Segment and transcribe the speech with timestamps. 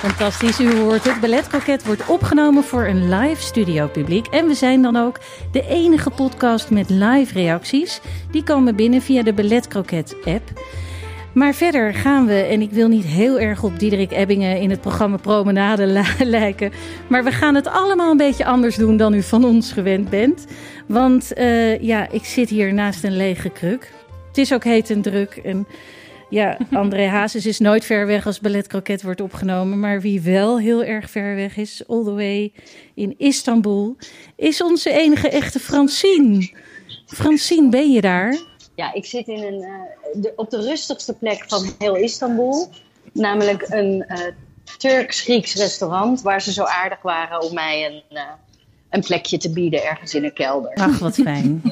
[0.00, 0.60] Fantastisch.
[0.60, 1.20] U hoort het.
[1.20, 4.26] Ballet Croquet wordt opgenomen voor een live studio publiek.
[4.26, 5.18] En we zijn dan ook
[5.52, 8.00] de enige podcast met live reacties.
[8.30, 10.60] Die komen binnen via de Ballet Croquet app.
[11.32, 14.80] Maar verder gaan we, en ik wil niet heel erg op Diederik Ebbingen in het
[14.80, 15.86] programma Promenade
[16.18, 16.72] li- lijken.
[17.06, 20.46] Maar we gaan het allemaal een beetje anders doen dan u van ons gewend bent.
[20.86, 23.92] Want eh, ja, ik zit hier naast een lege kruk.
[24.28, 25.40] Het is ook heet en druk.
[25.44, 25.66] En
[26.30, 29.80] ja, André Hazes is nooit ver weg als Ballet Croquet wordt opgenomen.
[29.80, 32.52] Maar wie wel heel erg ver weg is, all the way
[32.94, 33.96] in Istanbul,
[34.36, 36.50] is onze enige echte Francine.
[37.06, 38.38] Francine, ben je daar?
[38.74, 42.68] Ja, ik zit in een, eh, de, op de rustigste plek van heel Istanbul.
[43.12, 44.26] Namelijk een eh,
[44.78, 46.22] Turks-Grieks restaurant.
[46.22, 48.22] Waar ze zo aardig waren om mij een, eh,
[48.90, 50.74] een plekje te bieden ergens in een kelder.
[50.74, 51.62] Ach, wat fijn.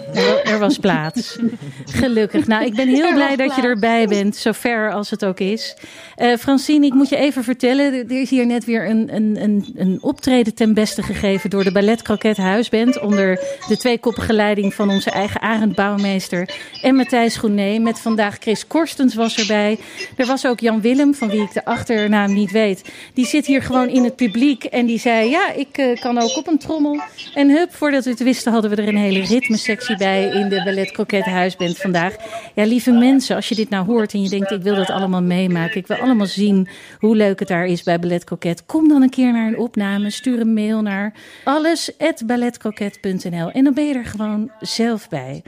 [0.44, 1.38] Er, was plaats.
[1.84, 2.46] Gelukkig.
[2.46, 5.76] Nou, ik ben heel Er blij dat je erbij bent, zover als het ook is.
[6.16, 7.92] Eh Francine, ik moet je even vertellen.
[7.92, 11.72] Er is hier net weer een, een, een, een optreden ten beste gegeven door de
[11.72, 13.00] Ballet Croquet Huisband.
[13.00, 16.50] Onder de tweekoppige leiding van onze eigen Arend Bouwmeester
[16.82, 17.78] en Matthijs Groené.
[17.78, 19.78] Met vandaag Chris Korstens was erbij.
[20.16, 22.84] Er was ook Jan Willem, van wie ik de achternaam niet weet.
[23.14, 26.36] Die zit hier gewoon in het publiek en die zei: Ja, ik eh, kan ook
[26.36, 27.00] op een trommel.
[27.34, 30.62] En hup, voordat we het wisten, hadden we er een hele ritmesectie bij in de
[30.64, 32.16] Ballet Croquet Huisband vandaag.
[32.54, 35.22] Ja, lieve mensen, als je dit nou hoort en je denkt: Ik wil dat allemaal
[35.22, 35.76] meemaken.
[35.76, 38.66] Ik wil allemaal zien hoe leuk het daar is bij Ballet Croquet.
[38.66, 40.10] Kom dan een keer naar een opname.
[40.10, 41.12] Stuur een mail naar
[41.44, 45.42] alles@balletcroquet.nl en dan ben je er gewoon zelf bij.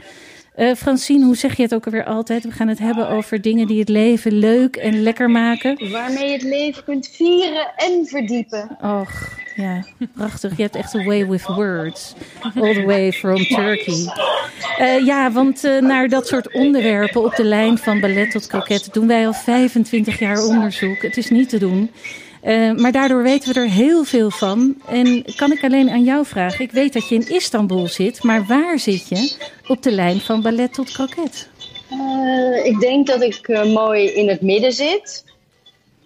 [0.55, 2.43] Eh, Francine, hoe zeg je het ook alweer altijd?
[2.43, 5.91] We gaan het hebben over dingen die het leven leuk en lekker maken.
[5.91, 8.77] Waarmee je het leven kunt vieren en verdiepen.
[8.81, 10.57] Och, ja, prachtig.
[10.57, 12.13] Je hebt echt een way with words.
[12.55, 14.11] All the way from Turkey.
[14.77, 18.93] Eh, ja, want eh, naar dat soort onderwerpen op de lijn van ballet tot kroket
[18.93, 21.01] doen wij al 25 jaar onderzoek.
[21.01, 21.91] Het is niet te doen.
[22.41, 24.75] Eh, maar daardoor weten we er heel veel van.
[24.87, 26.65] En kan ik alleen aan jou vragen?
[26.65, 29.35] Ik weet dat je in Istanbul zit, maar waar zit je
[29.67, 31.49] op de lijn van ballet tot kroket?
[31.89, 35.25] Eh, ik denk dat ik eh, mooi in het midden zit.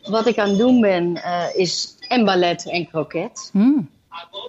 [0.04, 1.22] Wat ik aan het doen ben,
[1.54, 3.50] is en ballet en kroket.
[3.52, 3.90] Hmm.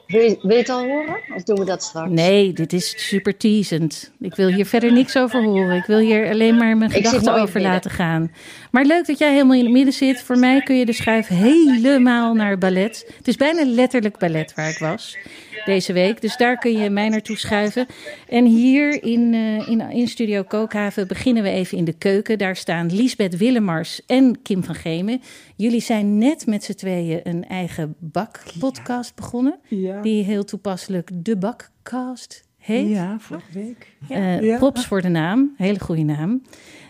[0.06, 1.16] Wil je, wil je het al horen?
[1.34, 2.10] Of doen we dat straks?
[2.10, 4.12] Nee, dit is super teasend.
[4.20, 5.76] Ik wil hier verder niks over horen.
[5.76, 8.32] Ik wil hier alleen maar mijn Ik gedachten over laten gaan.
[8.70, 10.22] Maar leuk dat jij helemaal in het midden zit.
[10.22, 13.12] Voor mij kun je de schuif helemaal naar ballet.
[13.16, 15.16] Het is bijna letterlijk ballet waar ik was
[15.64, 16.20] deze week.
[16.20, 17.86] Dus daar kun je mij naartoe schuiven.
[18.28, 22.38] En hier in, eh, in, in Studio Kookhaven beginnen we even in de keuken.
[22.38, 25.20] Daar staan Liesbeth Willemars en Kim van Gemen.
[25.56, 29.58] Jullie zijn net met z'n tweeën een eigen bakpodcast begonnen.
[29.68, 30.00] Ja.
[30.00, 32.88] Die heel toepasselijk de Bakcast heet.
[32.88, 33.96] Ja, vorige week.
[34.08, 34.56] Eh, Ja.
[34.58, 36.42] Props voor de naam, hele goede naam.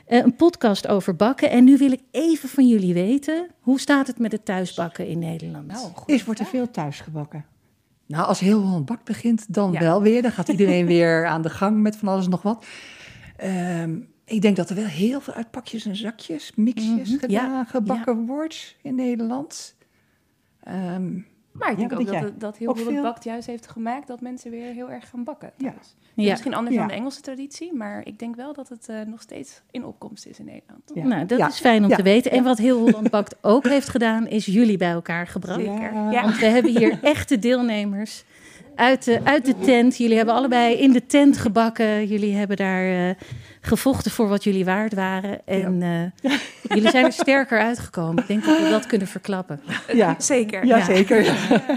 [0.07, 1.51] Eh, een podcast over bakken.
[1.51, 5.19] En nu wil ik even van jullie weten, hoe staat het met het thuisbakken in
[5.19, 5.67] Nederland?
[5.67, 7.45] Nou, Is wordt er veel thuis gebakken?
[8.07, 9.81] Nou, als heel Holland Bak begint, dan Ja.
[9.81, 10.23] wel weer.
[10.23, 12.65] Dan gaat iedereen weer aan de gang met van alles en nog wat.
[13.37, 17.19] Ehm, ik denk dat er wel heel veel uit pakjes en zakjes, mixjes Mhm.
[17.19, 19.75] gedaan, Ja, gebakken wordt in Nederland.
[20.63, 21.15] Ehm,
[21.53, 24.51] Maar ik denk ook dat, dat heel Ook veel bakt juist heeft gemaakt dat mensen
[24.51, 25.53] weer heel erg gaan bakken.
[25.57, 25.73] Thuis.
[25.75, 26.06] Ja.
[26.25, 26.81] Misschien anders Ja.
[26.81, 30.27] dan de Engelse traditie, maar ik denk wel dat het eh, nog steeds in opkomst
[30.27, 30.81] is in Nederland.
[30.95, 31.05] ja.
[31.07, 31.49] Nou, dat Ja.
[31.49, 31.97] is fijn om Ja.
[31.97, 32.31] te weten.
[32.31, 32.43] En Ja.
[32.43, 35.65] wat heel Holland Bakt ook heeft gedaan, is jullie bij elkaar gebracht.
[35.65, 36.11] Ja.
[36.11, 36.23] Ja.
[36.23, 38.25] Want we hebben hier echte deelnemers
[38.75, 39.97] uit de, uit de tent.
[39.97, 42.07] Jullie hebben allebei in de tent gebakken.
[42.07, 43.15] Jullie hebben daar eh,
[43.67, 45.41] gevochten voor wat jullie waard waren.
[45.47, 46.31] En eh,
[46.75, 48.23] jullie zijn er sterker uitgekomen.
[48.23, 49.61] Ik denk dat we dat kunnen verklappen.
[49.93, 50.67] Ja, Zeker.
[50.67, 50.85] ja, Ja.
[50.85, 51.25] zeker.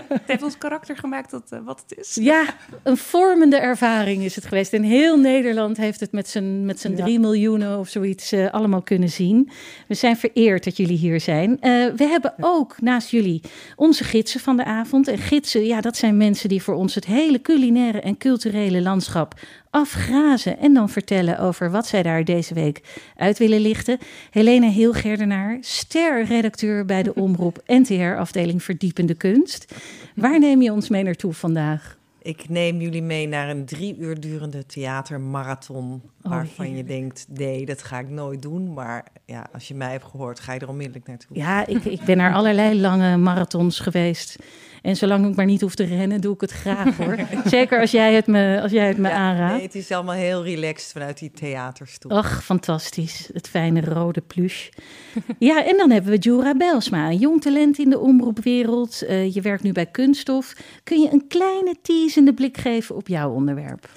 [0.09, 2.15] Het heeft ons karakter gemaakt tot eh, wat het is.
[2.23, 2.43] Ja,
[2.83, 4.73] een vormende ervaring is het geweest.
[4.73, 6.95] En heel Nederland heeft het met z'n met z'n Ja.
[7.03, 9.49] drie miljoenen of zoiets eh, allemaal kunnen zien.
[9.87, 11.59] We zijn vereerd dat jullie hier zijn.
[11.61, 13.41] Eh, we hebben ook naast jullie
[13.75, 15.07] onze gidsen van de avond.
[15.07, 19.33] En gidsen, ja, dat zijn mensen die voor ons het hele culinaire en culturele landschap
[19.69, 20.57] afgrazen.
[20.57, 22.81] En dan vertellen over wat zij daar deze week
[23.15, 23.97] uit willen lichten.
[24.31, 29.73] Helena Heelgerdenaar, ster-redacteur bij de Omroep NTR-afdeling Verdiepende Kunst.
[30.15, 31.97] Waar neem je ons mee naartoe vandaag?
[32.21, 36.01] Ik neem jullie mee naar een drie uur durende theatermarathon.
[36.21, 38.73] Oh, waarvan je denkt, nee, dat ga ik nooit doen.
[38.73, 41.37] Maar ja, als je mij hebt gehoord, ga je er onmiddellijk naartoe.
[41.37, 44.35] Ja, ik, ik ben naar allerlei lange marathons geweest.
[44.81, 47.17] En zolang ik maar niet hoef te rennen, doe ik het graag hoor.
[47.45, 49.53] Zeker als jij het me, als jij het me Ja, aanraadt.
[49.53, 52.11] nee, het is allemaal heel relaxed vanuit die theaterstoel.
[52.11, 53.29] Ach, fantastisch.
[53.33, 54.67] Het fijne rode plush.
[55.39, 59.01] Ja, en dan hebben we Jura Belsma, een jong talent in de omroepwereld.
[59.01, 60.53] Eh, je werkt nu bij Kunststof.
[60.83, 63.89] Kun je een kleine teasende blik geven op jouw onderwerp?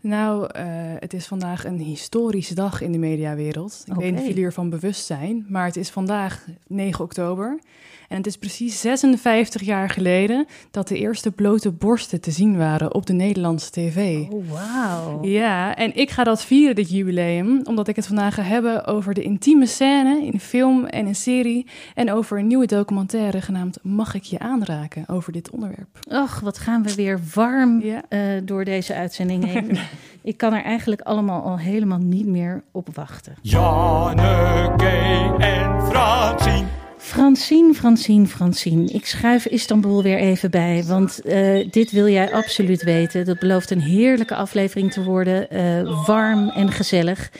[0.00, 0.64] Nou, eh,
[0.98, 3.82] het is vandaag een historische dag in de mediawereld.
[3.86, 4.28] Ik weet niet of Oké.
[4.28, 7.58] jullie ervan bewust zijn, maar het is vandaag 9 oktober.
[8.10, 12.94] En het is precies 56 jaar geleden dat de eerste blote borsten te zien waren
[12.94, 14.20] op de Nederlandse tv.
[14.30, 15.24] Oh, wauw.
[15.24, 19.14] Ja, en ik ga dat vieren, dit jubileum, omdat ik het vandaag ga hebben over
[19.14, 21.66] de intieme scène in film en in serie.
[21.94, 25.98] En over een nieuwe documentaire genaamd Mag ik je aanraken over dit onderwerp.
[26.08, 28.02] Ach, wat gaan we weer warm Ja.
[28.08, 29.78] eh, door deze uitzending heen.
[30.22, 33.34] Ik kan er eigenlijk allemaal al helemaal niet meer op wachten.
[33.42, 34.88] Janneke
[35.38, 36.66] en Francine.
[37.00, 38.86] Francine, Francine, Francine.
[38.86, 43.24] Ik schuif Istanbul weer even bij, want eh, dit wil jij absoluut weten.
[43.24, 47.30] Dat belooft een heerlijke aflevering te worden, eh, warm en gezellig.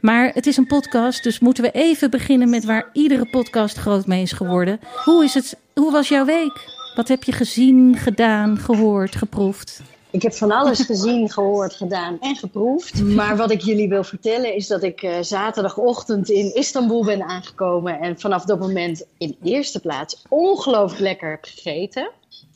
[0.00, 4.06] Maar het is een podcast, dus moeten we even beginnen met waar iedere podcast groot
[4.06, 4.80] mee is geworden.
[5.04, 5.56] Hoe is het?
[5.74, 6.68] Hoe was jouw week?
[6.94, 9.82] Wat heb je gezien, gedaan, gehoord, geproefd?
[10.10, 13.02] Ik heb van alles gezien, gehoord, gedaan en geproefd.
[13.02, 18.00] Maar wat ik jullie wil vertellen is dat ik eh, zaterdagochtend in Istanbul ben aangekomen.
[18.00, 22.10] En vanaf dat moment in eerste plaats ongelooflijk lekker heb gegeten.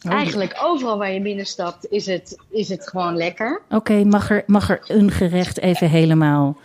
[0.09, 3.63] Eigenlijk overal waar je binnenstapt is het, is het gewoon lekker.
[3.71, 6.57] Oké, mag, er, mag er een gerecht even helemaal,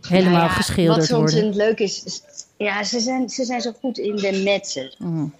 [0.00, 1.56] helemaal Nou ja, geschilderd Wat zo worden?
[1.56, 2.22] leuk is, is-
[2.56, 4.94] ja, ze zijn, ze zijn zo goed in de metsen.
[4.98, 5.32] Mm.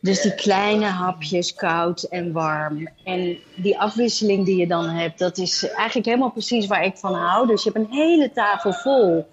[0.00, 2.88] Dus die kleine hapjes, koud en warm.
[3.04, 7.14] En die afwisseling die je dan hebt, dat is eigenlijk helemaal precies waar ik van
[7.14, 7.46] hou.
[7.46, 9.26] Dus je hebt een hele tafel vol.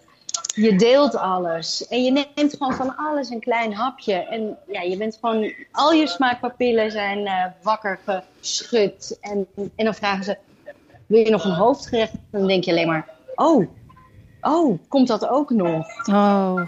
[0.56, 1.88] Je deelt alles.
[1.88, 4.13] En je neemt gewoon van alles een klein hapje.
[4.13, 8.00] En ja, je bent gewoon, al je smaakpapillen zijn eh, wakker
[8.39, 9.18] geschud.
[9.21, 10.38] En, en dan vragen ze,
[11.06, 12.13] wil je nog een hoofdgerecht?
[12.31, 13.68] Dan denk je alleen maar, oh,
[14.41, 16.07] oh, komt dat ook nog?
[16.07, 16.61] Oh,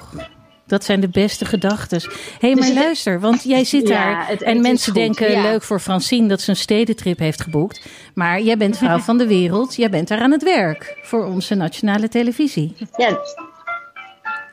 [0.67, 2.01] dat zijn de beste gedachten.
[2.01, 5.41] Hé, hey, maar het- luister, want jij zit Ja, daar het en mensen denken ja.
[5.41, 7.81] leuk voor Francine dat ze een stedentrip heeft geboekt.
[8.13, 11.55] Maar jij bent vrouw van de wereld, jij bent daar aan het werk voor onze
[11.55, 12.75] nationale televisie.
[12.97, 13.19] Ja,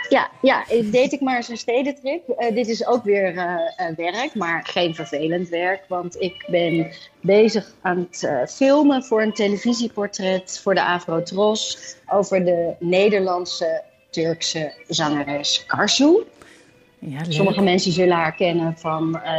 [0.09, 2.29] ja, ja deed ik maar eens een stedentrip.
[2.29, 5.83] Eh, dit is ook weer eh, werk, maar geen vervelend werk.
[5.89, 11.79] Want ik ben bezig aan het filmen voor een televisieportret voor de Afro-Tros...
[12.07, 13.83] over de Nederlandse
[14.15, 16.23] Turkse zangeres Karsu.
[16.99, 17.25] Ja.
[17.29, 19.33] Sommige mensen zullen haar kennen van eh,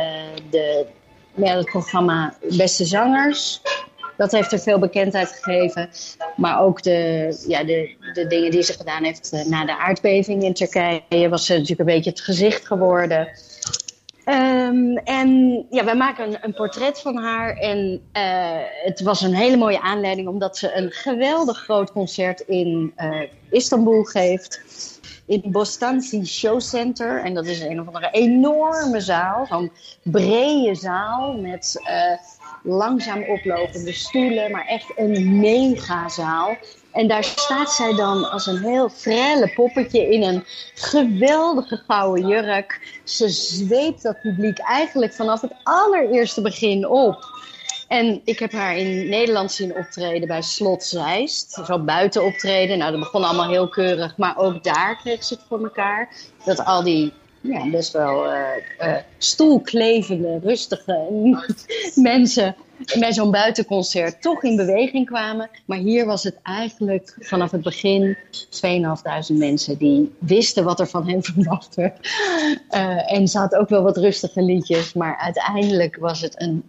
[0.49, 0.85] de,
[1.35, 3.61] ja, het programma Beste Zangers.
[4.17, 5.89] Dat heeft er veel bekendheid gegeven.
[6.35, 10.43] Maar ook de, ja, de, de dingen die ze gedaan heeft eh, na de aardbeving
[10.43, 11.29] in Turkije.
[11.29, 13.27] Was ze natuurlijk een beetje het gezicht geworden.
[14.25, 17.57] Ehm, en ja, wij maken een, een portret van haar.
[17.57, 22.93] En eh, het was een hele mooie aanleiding omdat ze een geweldig groot concert in
[22.95, 24.61] eh, Istanbul geeft
[25.25, 27.23] in Bostansi Show Center.
[27.23, 29.45] En dat is een of andere enorme zaal.
[29.45, 29.71] Zo'n
[30.03, 32.17] brede zaal met eh,
[32.63, 34.51] langzaam oplopende stoelen.
[34.51, 36.57] Maar echt een megazaal.
[36.95, 42.99] En daar staat zij dan als een heel frelle poppetje in een geweldige gouden jurk.
[43.03, 47.25] Ze zweept dat publiek eigenlijk vanaf het allereerste begin op.
[47.87, 51.59] En ik heb haar in Nederland zien optreden bij Slot Zeist.
[51.65, 52.77] Zo buiten optreden.
[52.77, 54.17] Nou, dat begon allemaal heel keurig.
[54.17, 56.09] Maar ook daar kreeg ze het voor elkaar.
[56.45, 57.13] Dat al die
[57.47, 58.41] ja, best wel eh,
[58.77, 61.07] eh, stoelklevende, rustige
[61.95, 62.55] mensen
[62.99, 65.49] bij zo'n buitenconcert toch in beweging kwamen.
[65.65, 68.17] Maar hier was het eigenlijk vanaf het begin
[68.49, 71.93] 2.500 mensen die wisten wat er van hen verwachtte.
[72.69, 74.93] Eh, en ze had ook wel wat rustige liedjes.
[74.93, 76.63] Maar uiteindelijk was het een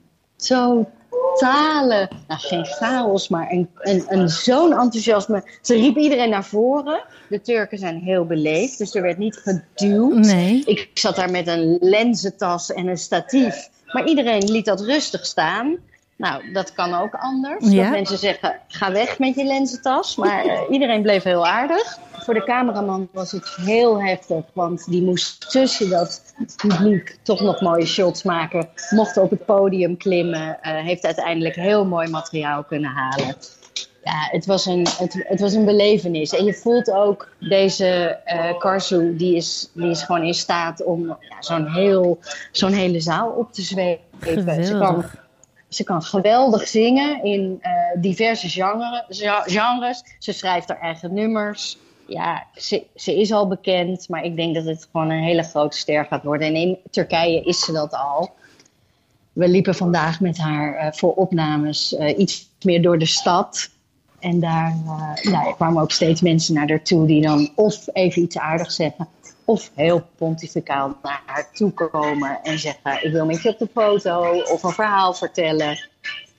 [1.38, 5.44] totale, nou geen chaos, maar een, een, een zo'n enthousiasme.
[5.62, 7.04] Ze riep iedereen naar voren.
[7.28, 10.14] De Turken zijn heel beleefd, dus er werd niet geduwd.
[10.14, 10.62] Nee.
[10.64, 13.68] Ik zat daar met een lenzentas en een statief.
[13.86, 15.76] Maar iedereen liet dat rustig staan.
[16.16, 17.70] Nou, dat kan ook anders.
[17.70, 17.82] Ja.
[17.82, 20.16] Dat mensen zeggen, ga weg met je lenzentas.
[20.16, 21.98] Maar eh, iedereen bleef heel aardig.
[22.12, 24.44] Voor de cameraman was het heel heftig.
[24.52, 28.68] Want die moest tussen dat publiek toch nog mooie shots maken.
[28.90, 30.62] Mocht op het podium klimmen.
[30.62, 33.36] eh, heeft uiteindelijk heel mooi materiaal kunnen halen.
[34.04, 36.32] Ja, het was een, het, het was een belevenis.
[36.32, 37.86] En je voelt ook deze
[38.24, 42.18] eh Karsu, die is, die is gewoon in staat om ja, zo'n heel,
[42.52, 44.04] zo'n hele zaal op te zweven.
[44.20, 45.25] Ze kan, Geweldig.
[45.76, 50.04] Ze kan geweldig zingen in eh, diverse genre, gen- genres.
[50.18, 51.78] Ze schrijft haar eigen nummers.
[52.06, 55.76] Ja, ze, ze is al bekend, maar ik denk dat het gewoon een hele grote
[55.76, 56.46] ster gaat worden.
[56.48, 58.30] En in Turkije is ze dat al.
[59.32, 63.70] We liepen vandaag met haar eh, voor opnames eh, iets meer door de stad.
[64.18, 64.76] En daar
[65.22, 69.08] nou, kwamen ook steeds mensen naar haar toe die dan of even iets aardigs zeggen.
[69.48, 73.68] Of heel pontificaal naar haar toe komen en zeggen: Ik wil met je op de
[73.74, 74.42] foto.
[74.42, 75.88] Of een verhaal vertellen.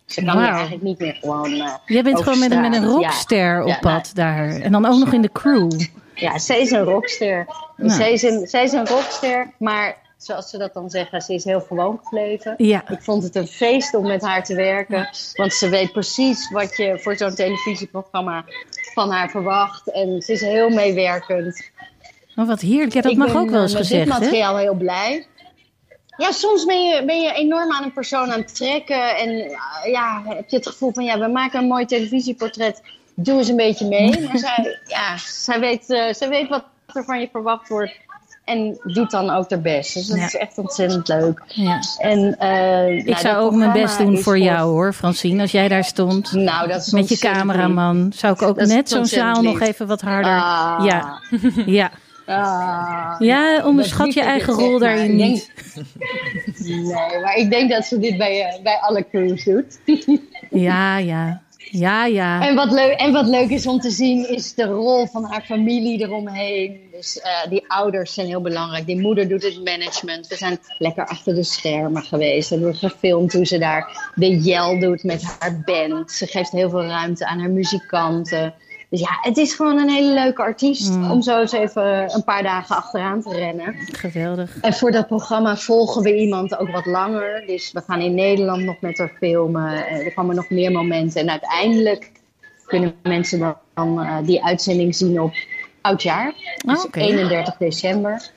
[0.06, 0.50] Ze kan Wauw.
[0.50, 1.54] eigenlijk niet meer gewoon.
[1.54, 2.82] eh, Jij bent gewoon met een, met een.
[2.82, 2.88] Ja.
[2.88, 4.50] rockster op Ja, pad daar.
[4.50, 5.72] En dan ook nog in de crew.
[6.14, 7.46] Ja, zij is een rockster.
[7.78, 7.92] Nou.
[7.92, 11.44] Zij, is een, zij is een rockster, maar zoals ze dat dan zeggen, ze is
[11.44, 12.54] heel gewoon gebleven.
[12.58, 12.90] Ja.
[12.90, 16.78] Ik vond het een feest om met haar te werken, want ze weet precies wat
[16.78, 18.44] je voor zo'n televisieprogramma
[18.94, 19.92] van haar verwacht.
[19.92, 21.70] En ze is heel meewerkend.
[22.40, 22.94] Oh, wat heerlijk.
[22.94, 24.20] Ja, dat Ik mag ben, ook wel eens eh, gezegd, hè?
[24.20, 25.26] materiaal heel blij.
[26.18, 29.16] Ja, soms ben je, ben je enorm aan een persoon aan het trekken.
[29.18, 32.82] En eh, ja, heb je het gevoel van, ja, we maken een mooi televisieportret.
[33.16, 34.10] Doe eens een beetje mee.
[34.28, 36.64] Maar zij, ja, zij, weet, eh, zij weet wat
[36.94, 37.92] er van je verwacht wordt.
[38.46, 39.94] En doet dan ook haar best.
[39.94, 40.26] Dus dat Ja.
[40.26, 41.42] is echt ontzettend leuk.
[41.48, 41.80] Ja.
[42.00, 45.42] En, eh, Ik nou, zou ook mijn best doen voor jou hoor, Francine.
[45.42, 48.90] Als jij daar stond Nou, dat is met je cameraman, zou ik ook Dat net
[48.90, 50.32] zo'n zaal nog even wat harder.
[50.42, 50.82] Ah.
[50.86, 51.22] Ja.
[51.80, 51.92] ja.
[52.28, 53.16] Ah.
[53.20, 55.52] Ja, onderschat je eigen rol daarin denk- niet.
[56.58, 59.80] Nee, maar ik denk dat ze dit bij, eh, bij alle crews doet.
[60.50, 61.42] Ja, ja.
[61.72, 62.48] Ja, ja.
[62.48, 65.42] En wat, leuk, en wat leuk is om te zien, is de rol van haar
[65.42, 66.80] familie eromheen.
[66.92, 68.86] Dus eh, die ouders zijn heel belangrijk.
[68.86, 70.28] Die moeder doet het management.
[70.28, 72.50] We zijn lekker achter de schermen geweest.
[72.50, 76.12] We hebben gefilmd hoe ze daar de jel doet met haar band.
[76.12, 78.54] Ze geeft heel veel ruimte aan haar muzikanten.
[78.90, 82.44] Dus ja, het is gewoon een hele leuke artiest om zo eens even een paar
[82.44, 83.76] dagen achteraan te rennen.
[83.92, 84.58] Geweldig.
[84.62, 87.44] En voor dat programma volgen we iemand ook wat langer.
[87.48, 89.86] Dus we gaan in Nederland nog met haar filmen.
[89.88, 91.22] Eh, Er komen nog meer momenten.
[91.22, 92.12] En uiteindelijk
[92.66, 95.34] kunnen mensen dan, eh, die uitzending zien op
[95.82, 96.34] oudjaar.
[96.66, 97.00] Dus Oh, oké.
[97.00, 98.30] 31 december.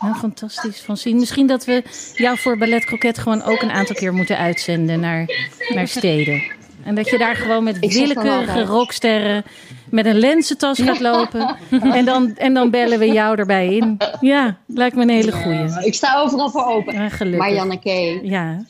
[0.00, 1.18] Nou, fantastisch, Francine.
[1.18, 1.82] Misschien dat we
[2.14, 5.26] jou voor Ballet Croquet gewoon ook een aantal keer moeten uitzenden naar,
[5.74, 6.42] naar steden.
[6.84, 9.44] En dat je daar gewoon met willekeurige rocksterren
[9.90, 11.56] met een lenzentas gaat lopen.
[11.70, 13.96] En dan, en dan bellen we jou erbij in.
[14.20, 15.84] Ja, lijkt me een hele goeie.
[15.86, 16.94] Ik sta overal voor open.
[16.94, 17.40] Ja, gelukkig.
[17.40, 18.64] Maar Janneke, Ja.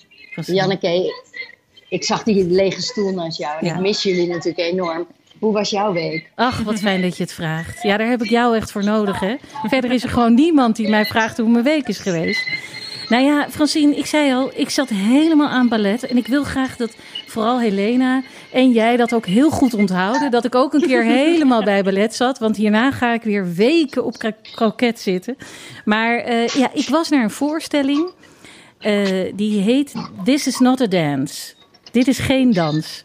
[0.46, 1.14] Janneke,
[1.88, 3.58] ik zag die lege stoel naast jou.
[3.60, 3.74] En Ja.
[3.74, 5.06] ik mis jullie natuurlijk enorm.
[5.38, 6.30] Hoe was jouw week?
[6.34, 7.82] Ach, wat fijn dat je het vraagt.
[7.82, 9.34] Ja, daar heb ik jou echt voor nodig, hè.
[9.62, 12.48] Verder is er gewoon niemand die mij vraagt hoe mijn week is geweest.
[13.08, 16.06] Nou ja, Francine, ik zei al, ik zat helemaal aan ballet.
[16.06, 16.96] En ik wil graag dat
[17.34, 18.22] vooral Helena
[18.52, 20.30] en jij dat ook heel goed onthouden.
[20.30, 22.38] Dat ik ook een keer helemaal bij ballet zat.
[22.38, 25.36] Want hierna ga ik weer weken op kro- kroket zitten.
[25.84, 28.10] Maar eh, ja, ik was naar een voorstelling.
[28.78, 29.92] eh, die heet
[30.24, 31.54] This is not a dance.
[31.92, 33.02] Dit is geen dans.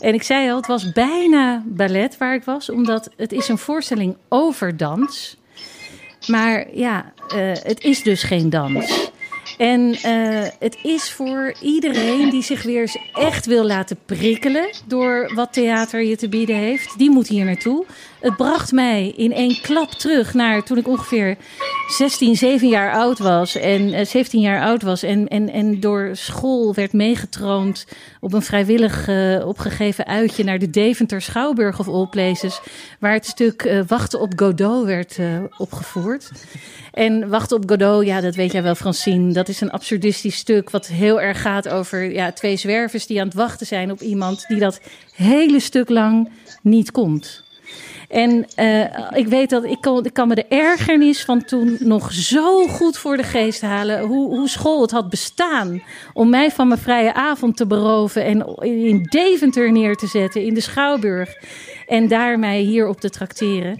[0.00, 3.58] En ik zei al, het was bijna ballet waar ik was, omdat het is een
[3.58, 5.36] voorstelling over dans.
[6.26, 9.10] Maar ja, eh, het is dus geen dans.
[9.62, 15.32] En eh, het is voor iedereen die zich weer eens echt wil laten prikkelen door
[15.34, 17.84] wat theater je te bieden heeft, die moet hier naartoe.
[18.22, 21.36] Het bracht mij in één klap terug naar toen ik ongeveer
[21.88, 26.10] 16, 7 jaar oud was en eh, 17 jaar oud was en, en, en door
[26.12, 27.86] school werd meegetroond
[28.20, 32.60] op een vrijwillig eh, opgegeven uitje naar de Deventer Schouwburg of All Places,
[32.98, 35.26] waar het stuk eh, Wachten op Godot werd eh,
[35.56, 36.30] opgevoerd.
[36.92, 39.32] En Wachten op Godot, ja, dat weet jij wel, Francine.
[39.32, 43.26] Dat is een absurdistisch stuk wat heel erg gaat over ja, twee zwervers die aan
[43.26, 44.80] het wachten zijn op iemand die dat
[45.14, 46.30] hele stuk lang
[46.62, 47.41] niet komt.
[48.08, 48.80] En eh,
[49.12, 53.16] ik weet dat ik kan, ik me de ergernis van toen nog zo goed voor
[53.16, 54.00] de geest halen.
[54.00, 58.56] Hoe, hoe school het had bestaan om mij van mijn vrije avond te beroven en
[58.60, 61.34] in Deventer neer te zetten, in de Schouwburg.
[61.86, 63.78] En daar mij hierop te trakteren.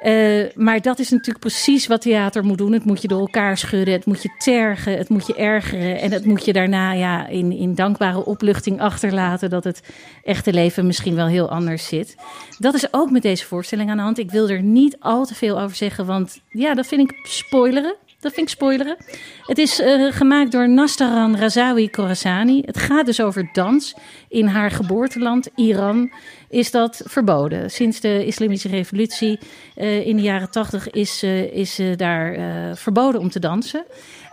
[0.00, 2.72] Eh, maar dat is natuurlijk precies wat theater moet doen.
[2.72, 6.00] Het moet je door elkaar schudden, het moet je tergen, het moet je ergeren.
[6.00, 9.82] En het moet je daarna ja, in, in dankbare opluchting achterlaten dat het
[10.22, 12.16] echte leven misschien wel heel anders zit.
[12.58, 14.18] Dat is ook met deze voorstelling aan de hand.
[14.18, 17.96] Ik wil er niet al te veel over zeggen, want ja, dat vind ik spoileren.
[18.20, 18.96] Dat vind ik spoileren.
[19.42, 22.62] Het is eh, gemaakt door Nastaran Razawi Khorasani.
[22.64, 23.94] Het gaat dus over dans.
[24.28, 26.12] In haar geboorteland, Iran,
[26.50, 27.70] is dat verboden.
[27.70, 29.38] Sinds de Islamitische Revolutie
[29.74, 33.84] eh, in de jaren tachtig is, eh, is eh, daar verboden om te dansen.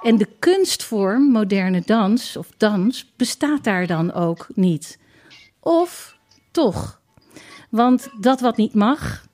[0.01, 4.99] En de kunstvorm, moderne dans of dans, bestaat daar dan ook niet.
[5.59, 6.17] Of
[6.51, 7.01] toch?
[7.69, 9.25] Want dat wat niet mag,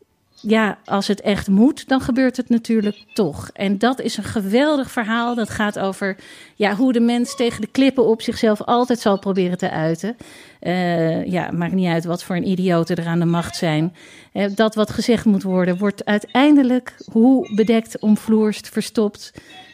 [0.48, 3.50] ja, als het echt moet, dan gebeurt het natuurlijk toch.
[3.54, 5.36] En dat is een geweldig verhaal.
[5.36, 6.16] Dat gaat over
[6.56, 10.18] ja, hoe de mens tegen de klippen op zichzelf altijd zal proberen te uiten.
[10.60, 13.96] Eh, ja, maakt niet uit wat voor een idioten er aan de macht zijn.
[14.32, 19.34] Eh, dat wat gezegd moet worden, wordt uiteindelijk, hoe bedekt, omvloerst, verstopt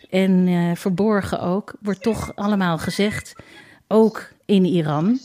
[0.09, 3.35] en eh, verborgen ook, wordt toch allemaal gezegd.
[3.87, 5.19] Ook in Iran.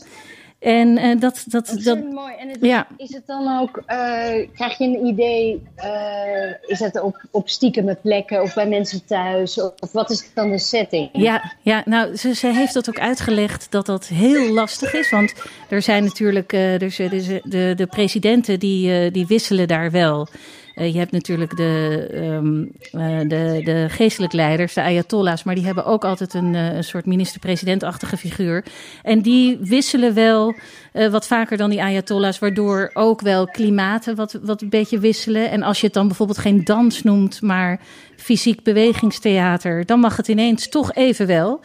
[0.65, 2.33] En eh, dat, dat, dat, mooi.
[2.39, 2.87] En het, ja.
[2.97, 3.97] is het dan ook, eh,
[4.53, 9.61] krijg je een idee, eh, is het op, op stiekeme plekken of bij mensen thuis?
[9.61, 11.09] Of, of wat is dan de setting?
[11.13, 15.09] Ja, ja nou, ze, ze heeft dat ook uitgelegd dat dat heel lastig is.
[15.09, 15.33] Want
[15.69, 17.09] er zijn natuurlijk, dus, eh,
[17.43, 20.27] de, de presidenten die, die wisselen daar wel.
[20.75, 22.07] Eh, je hebt natuurlijk de,
[22.91, 26.83] eh, de, de geestelijk leiders, de ayatollahs, maar die hebben ook altijd een, eh, een
[26.83, 28.65] soort minister-presidentachtige figuur.
[29.03, 30.55] En die wisselen wel
[31.11, 35.49] wat vaker dan die ayatollahs, waardoor ook wel klimaten wat, wat een beetje wisselen.
[35.49, 37.79] En als je het dan bijvoorbeeld geen dans noemt, maar
[38.15, 41.61] fysiek bewegingstheater, dan mag het ineens toch even wel.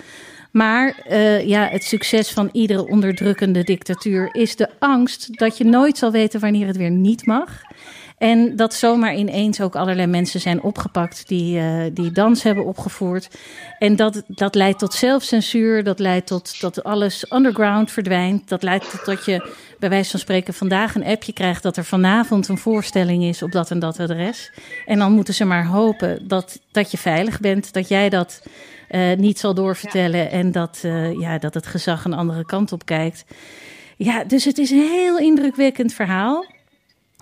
[0.51, 0.95] Maar
[1.47, 6.41] ja, het succes van iedere onderdrukkende dictatuur is de angst dat je nooit zal weten
[6.41, 7.63] wanneer het weer niet mag.
[8.21, 13.29] En dat zomaar ineens ook allerlei mensen zijn opgepakt die, eh, die dans hebben opgevoerd.
[13.79, 18.49] En dat, dat leidt tot zelfcensuur, dat leidt tot dat alles underground verdwijnt.
[18.49, 21.85] Dat leidt tot dat je bij wijze van spreken vandaag een appje krijgt dat er
[21.85, 24.53] vanavond een voorstelling is op dat en dat adres.
[24.87, 28.43] En dan moeten ze maar hopen dat, dat je veilig bent, dat jij dat
[28.89, 32.85] eh, niet zal doorvertellen en dat, eh, ja, dat het gezag een andere kant op
[32.85, 33.25] kijkt.
[33.97, 36.59] Ja, dus het is een heel indrukwekkend verhaal.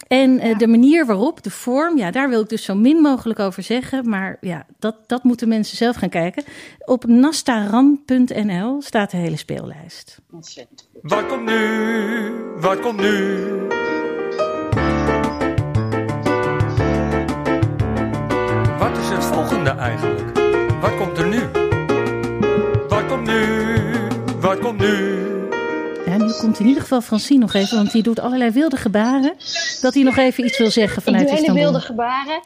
[0.07, 3.39] En eh, de manier waarop, de vorm, ja, daar wil ik dus zo min mogelijk
[3.39, 4.09] over zeggen.
[4.09, 6.45] Maar ja, dat, dat moeten mensen zelf gaan kijken.
[6.85, 10.19] Op nastaran.nl staat de hele speellijst.
[10.33, 10.89] Ontzettend.
[11.03, 12.33] Wat komt nu?
[12.61, 13.37] Wat komt nu?
[18.79, 20.39] Wat is het volgende eigenlijk?
[20.81, 21.41] Wat komt er nu?
[22.89, 23.45] Wat komt nu?
[24.41, 25.28] Wat komt nu?
[26.19, 29.35] Ja, nu komt in ieder geval Francine nog even, want die doet allerlei wilde gebaren.
[29.81, 32.41] Dat hij nog even iets wil zeggen Ik vanuit doe hele wilde gebaren.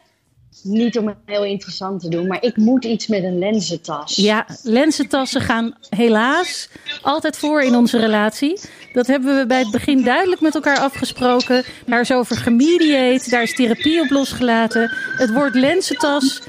[0.62, 4.16] Niet om het heel interessant te doen, maar ik moet iets met een lenzentas.
[4.16, 6.68] Ja, lensentassen gaan helaas
[7.02, 8.61] altijd voor in onze relatie.
[8.92, 11.64] Dat hebben we bij het begin duidelijk met elkaar afgesproken.
[11.87, 14.90] Daar is over gemediate, daar is therapie op losgelaten.
[15.16, 16.42] Het woord lenzentas,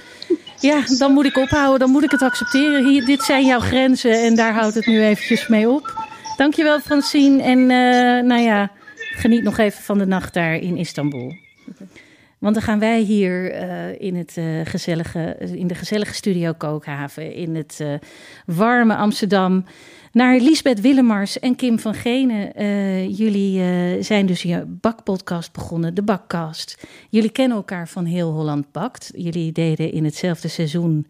[0.60, 2.86] ja, dan moet ik ophouden, dan moet ik het accepteren.
[2.86, 6.12] Hier, dit zijn jouw grenzen en daar houdt het nu eventjes mee op.
[6.38, 11.34] Dankjewel Francine en eh, nou ja, geniet nog even van de nacht daar in Istanbul.
[12.40, 17.34] Want dan gaan wij hier eh, in, het, eh, gezellige, in de gezellige studio Kookhaven,
[17.34, 17.84] in het
[18.46, 19.66] warme Amsterdam,
[20.12, 22.52] naar Lisbeth Willemars en Kim van Genen.
[23.12, 23.62] Jullie
[24.04, 26.88] zijn dus je bakpodcast begonnen, de Bakkast.
[27.10, 29.12] Jullie kennen elkaar van Heel Holland Bakt.
[29.16, 31.08] Jullie deden in hetzelfde seizoen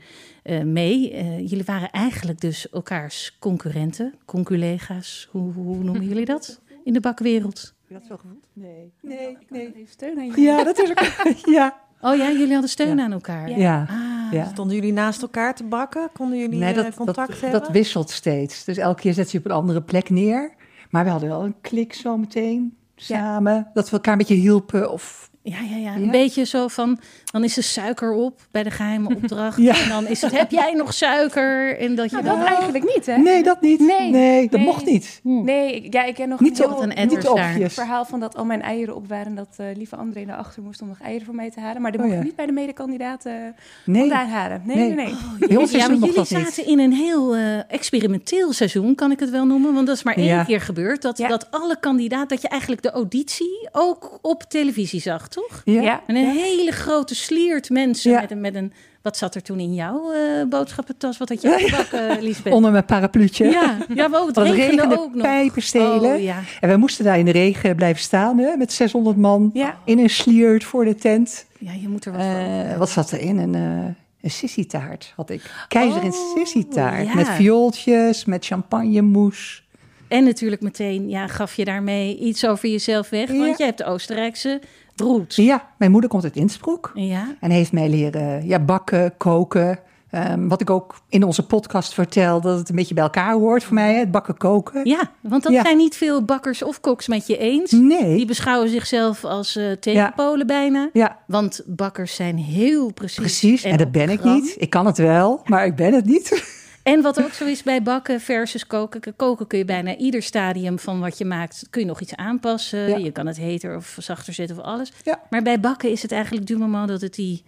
[0.63, 1.11] mee.
[1.11, 5.27] Eh, jullie waren eigenlijk dus elkaars concurrenten, conculega's.
[5.31, 7.73] Hoe, hoe noemen jullie dat in de bakwereld?
[7.79, 8.45] Heb je dat zo gevoeld?
[8.53, 8.91] Nee.
[9.01, 9.67] Nee, nee.
[9.75, 10.41] Even steun aan je.
[10.41, 10.99] Ja, dat is ook.
[11.57, 11.75] ja.
[12.01, 13.03] Oh ja, jullie hadden steun Ja.
[13.03, 13.49] aan elkaar.
[13.59, 13.85] Ja.
[13.89, 14.49] Ah, ja.
[14.49, 16.09] Stonden jullie naast elkaar te bakken?
[16.13, 17.59] Konden jullie Nee, eh, dat, contact dat, hebben?
[17.59, 18.63] dat wisselt steeds.
[18.63, 20.53] Dus elke keer zet je op een andere plek neer.
[20.89, 23.67] Maar we hadden wel een klik zo meteen samen.
[23.73, 24.91] Dat we elkaar een beetje hielpen.
[24.91, 25.95] Of, Ja, ja, ja.
[25.95, 26.11] Een Ja.
[26.11, 26.99] beetje zo van,
[27.33, 29.57] dan is er suiker op bij de geheime opdracht.
[29.57, 29.81] Ja.
[29.81, 31.77] En dan is het, heb jij nog suiker?
[31.79, 32.39] En dat je Nou, dan...
[32.39, 33.17] dat eigenlijk niet, hè?
[33.17, 33.79] nee, dat niet.
[33.79, 34.49] Nee.
[34.49, 34.67] dat Nee.
[34.67, 35.19] mocht niet.
[35.23, 37.31] Nee, ik- ja, ik ken nog Niet heel, een Niet daar.
[37.31, 37.73] obvious.
[37.73, 40.61] verhaal van dat al mijn eieren op waren en dat eh, lieve André naar achter
[40.63, 41.81] moest om nog eieren voor mij te halen.
[41.81, 42.23] Maar dat Oh, mocht ja.
[42.23, 43.99] niet bij de medekandidaten Nee.
[43.99, 44.61] vandaan halen.
[44.65, 45.15] Nee, nee, Nee.
[45.39, 45.59] nee.
[45.59, 46.39] Ons ja, maar jullie dat niet.
[46.45, 49.73] zaten in een heel eh, experimenteel seizoen, kan ik het wel noemen.
[49.73, 50.43] Want dat is maar één Ja.
[50.43, 51.01] keer gebeurd.
[51.01, 51.27] Dat, Ja.
[51.27, 55.61] dat alle kandidaten, dat je eigenlijk de auditie ook op televisie zag, toch?
[55.65, 55.81] Ja.
[55.81, 56.01] Ja.
[56.07, 58.19] En een hele grote sliert mensen Ja.
[58.21, 61.17] met, een, met een Wat zat er toen in jouw eh, boodschappentas?
[61.17, 62.53] Wat had je gebakken, Lisbeth?
[62.53, 63.45] Onder mijn parapluutje.
[63.45, 65.23] Ja, ja maar het Want het regende, regende ook nog.
[65.23, 66.15] pijpenstelen.
[66.15, 66.39] Oh, ja.
[66.59, 69.77] En wij moesten daar in de regen blijven staan hè, met 600 man Ja.
[69.85, 71.45] in een sliert voor de tent.
[71.59, 72.31] ja, je moet er wat van.
[72.35, 73.37] Eh, wat zat erin?
[73.37, 75.65] Een, eh een sissitaart had ik.
[75.67, 77.07] Keizer in Oh, sissitaart.
[77.07, 77.15] ja.
[77.15, 79.61] Met viooltjes, met champagnemousse.
[80.07, 83.29] En natuurlijk meteen ja, gaf je daarmee iets over jezelf weg.
[83.31, 84.61] Want je hebt Oostenrijkse
[84.95, 85.35] roots.
[85.35, 86.91] Ja, mijn moeder komt uit Innsbruck.
[86.93, 89.79] Ja, En heeft mij leren ja, bakken, koken.
[90.09, 93.63] Ehm, wat ik ook in onze podcast vertel, dat het een beetje bij elkaar hoort
[93.63, 93.93] voor mij.
[93.93, 94.85] hè, Het bakken, koken.
[94.85, 95.61] ja want dat Ja.
[95.63, 97.71] zijn niet veel bakkers of koks met je eens.
[97.71, 98.15] Nee.
[98.15, 100.89] Die beschouwen zichzelf als eh tegenpolen bijna.
[100.93, 103.19] Ja, Want bakkers zijn heel precies.
[103.19, 103.63] precies.
[103.63, 104.55] En, dat ben ik niet.
[104.57, 106.31] Ik kan het wel, maar ik ben het niet.
[106.83, 109.15] En wat ook zo is bij bakken versus koken.
[109.15, 112.89] Koken kun je bijna ieder stadium van wat je maakt, kun je nog iets aanpassen.
[112.89, 112.97] Ja.
[112.97, 114.91] Je kan het heter of zachter zetten of alles.
[115.03, 115.19] Ja.
[115.29, 117.43] Maar bij bakken is het eigenlijk du moment dat het die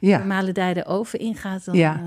[0.00, 0.18] Ja.
[0.18, 1.64] normale dij de oven ingaat.
[1.64, 1.94] Dan, Ja.
[1.94, 2.00] eh,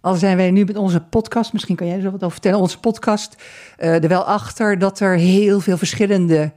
[0.00, 2.58] Al zijn wij nu met onze podcast, misschien kan jij er zo wat over vertellen,
[2.58, 3.42] onze podcast
[3.76, 6.52] eh, er wel achter dat er heel veel verschillende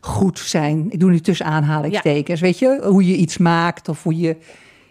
[0.00, 0.86] goed zijn.
[0.90, 4.36] Ik doe nu tussen aanhalingstekens, weet je, hoe je iets maakt of hoe je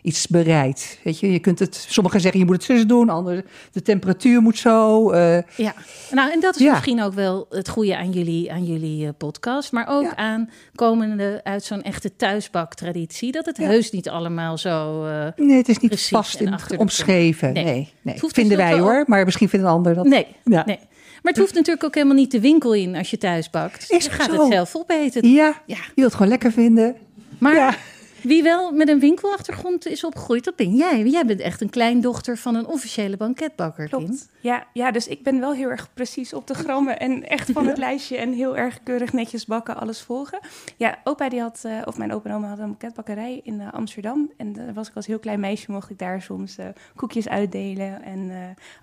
[0.02, 1.00] iets bereidt.
[1.04, 4.42] Weet je, je kunt het, sommigen zeggen je moet het zus doen, anderen de temperatuur
[4.42, 5.10] moet zo.
[5.12, 5.74] eh, Ja,
[6.12, 6.72] nou en dat is Ja.
[6.72, 9.72] misschien ook wel het goede aan jullie, aan jullie eh, podcast.
[9.72, 10.16] Maar ook Ja.
[10.16, 13.32] aan komende uit zo'n echte thuisbaktraditie.
[13.32, 13.66] Dat het Ja.
[13.66, 15.06] heus niet allemaal zo...
[15.06, 17.54] eh, nee, het is niet vast in omschreven.
[17.54, 17.94] Nee.
[18.02, 20.06] Nee, vinden wij tenslotte hoor, maar misschien vindt een ander dat.
[20.06, 20.64] nee, Ja.
[20.66, 20.80] nee.
[21.24, 23.92] Maar het hoeft natuurlijk ook helemaal niet de winkel in als je thuis bakt.
[23.92, 24.42] Is je gaat zo.
[24.44, 25.30] het zelf opeten.
[25.32, 25.76] Ja, Ja.
[25.76, 26.96] je wilt het gewoon lekker vinden.
[27.38, 27.76] Maar Ja.
[28.24, 31.04] Wie wel met een winkelachtergrond is opgegroeid, dat ben jij.
[31.04, 34.06] Jij bent echt een kleindochter van een officiële banketbakker, Kim.
[34.06, 34.30] Klopt.
[34.42, 37.68] Ja, ja, dus ik ben wel heel erg precies op de grammen en echt van
[37.68, 40.40] het lijstje en heel erg keurig netjes bakken, alles volgen.
[40.78, 43.74] Ja, opa die had, eh, of mijn opa en oma hadden een pakketbakkerij in eh,
[43.74, 44.32] Amsterdam.
[44.38, 48.02] En daar was ik als heel klein meisje, mocht ik daar soms eh, koekjes uitdelen
[48.04, 48.32] en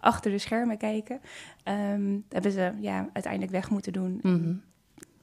[0.01, 1.21] achter de schermen kijken.
[1.65, 1.73] Dat
[2.29, 4.19] hebben ze ja, uiteindelijk weg moeten doen.
[4.23, 4.53] Mhm.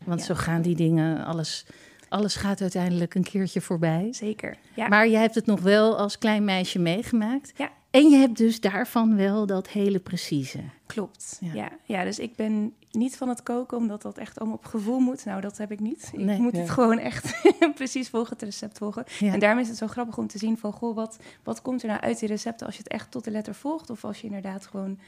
[0.06, 0.26] Want Ja.
[0.26, 1.66] zo gaan die dingen, alles,
[2.14, 4.08] alles gaat uiteindelijk een keertje voorbij.
[4.12, 4.58] Zeker.
[4.74, 4.88] Ja.
[4.88, 7.54] Maar jij hebt het nog wel als klein meisje meegemaakt.
[7.56, 7.72] Ja.
[7.94, 10.60] En je hebt dus daarvan wel dat hele precieze.
[10.86, 11.38] Klopt.
[11.42, 11.54] Ja.
[11.54, 11.70] Ja.
[11.84, 15.26] Ja, dus ik ben niet van het koken, omdat dat echt allemaal op gevoel moet.
[15.26, 16.10] Nou, dat heb ik niet.
[16.14, 16.40] Ik Nee.
[16.40, 17.42] moet het gewoon echt
[17.76, 19.04] precies volgen, het recept volgen.
[19.20, 19.34] Ja.
[19.34, 21.88] En daarom is het zo grappig om te zien van, goh, wat, wat komt er
[21.88, 23.90] nou uit die recepten als je het echt tot de letter volgt?
[23.90, 25.00] Of als je inderdaad gewoon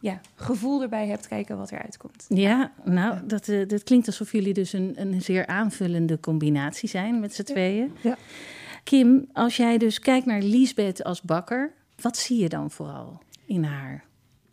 [0.00, 2.26] ja, gevoel erbij hebt, kijken wat eruit komt.
[2.28, 7.20] Ja, nou, dat, eh, dat klinkt alsof jullie dus een, een zeer aanvullende combinatie zijn
[7.20, 7.92] met z'n tweeën.
[8.02, 8.16] Ja.
[8.84, 13.64] Kim, als jij dus kijkt naar Liesbeth als bakker, wat zie je dan vooral in
[13.64, 14.06] haar?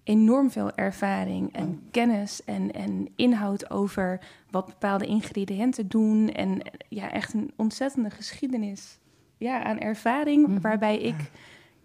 [0.03, 4.19] enorm veel ervaring en kennis en, en inhoud over
[4.51, 6.29] wat bepaalde ingrediënten doen.
[6.31, 8.97] En ja, echt een ontzettende geschiedenis
[9.37, 10.61] ja, aan ervaring, Mhm.
[10.61, 11.15] waarbij ik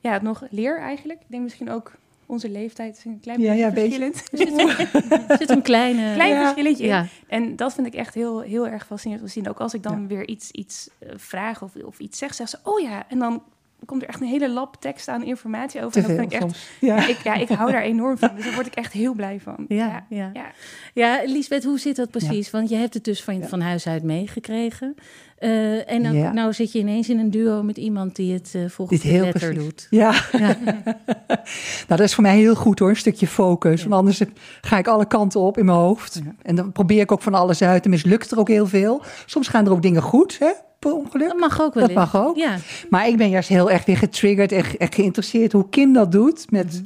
[0.00, 1.20] ja, het nog leer eigenlijk.
[1.20, 1.92] Ik denk misschien ook
[2.26, 4.12] onze leeftijd is een klein Ja, beetje ja, beetje.
[4.22, 5.28] verschillend.
[5.30, 6.12] Er zit een kleine...
[6.14, 6.40] Klein Ja.
[6.42, 7.08] verschilletje in.
[7.28, 9.48] En dat vind ik echt heel, heel erg fascinerend om te zien.
[9.48, 12.58] Ook als ik dan weer iets, iets eh, vraag of, of iets zeg, zegt ze,
[12.62, 13.04] oh ja.
[13.08, 13.42] En dan
[13.84, 15.92] komt er echt een hele lap tekst aan informatie over.
[15.92, 16.68] Te en dat veel vind ik echt soms.
[16.80, 17.06] Ja.
[17.08, 18.30] ik, ja, ik hou daar enorm van.
[18.34, 19.64] Dus daar word ik echt heel blij van.
[19.68, 20.30] Ja, ja.
[20.32, 20.50] ja.
[20.94, 22.50] ja Liesbeth, hoe zit dat precies?
[22.50, 23.46] Want je hebt het dus van, Ja.
[23.46, 24.94] van huis uit meegekregen.
[25.40, 26.33] Eh, en dan, Ja.
[26.33, 29.24] nou zit je ineens in een duo met iemand die het eh volgens Dit heel
[29.24, 29.62] letter precies.
[29.64, 29.87] doet.
[29.90, 30.14] Ja.
[30.33, 30.57] Ja.
[31.26, 31.40] nou,
[31.87, 33.83] dat is voor mij heel goed hoor, een stukje focus.
[33.83, 34.22] Want anders
[34.61, 36.20] ga ik alle kanten op in mijn hoofd.
[36.42, 37.85] En dan probeer ik ook van alles uit.
[37.85, 39.03] En mislukt er ook heel veel.
[39.26, 41.29] Soms gaan er ook dingen goed, hè, per ongeluk.
[41.29, 42.37] Dat mag ook wel Dat mag ook.
[42.37, 42.57] Ja,
[42.90, 46.12] Maar ik ben juist heel erg weer getriggerd en, ge- en geïnteresseerd hoe Kim dat
[46.12, 46.50] doet.
[46.50, 46.83] Met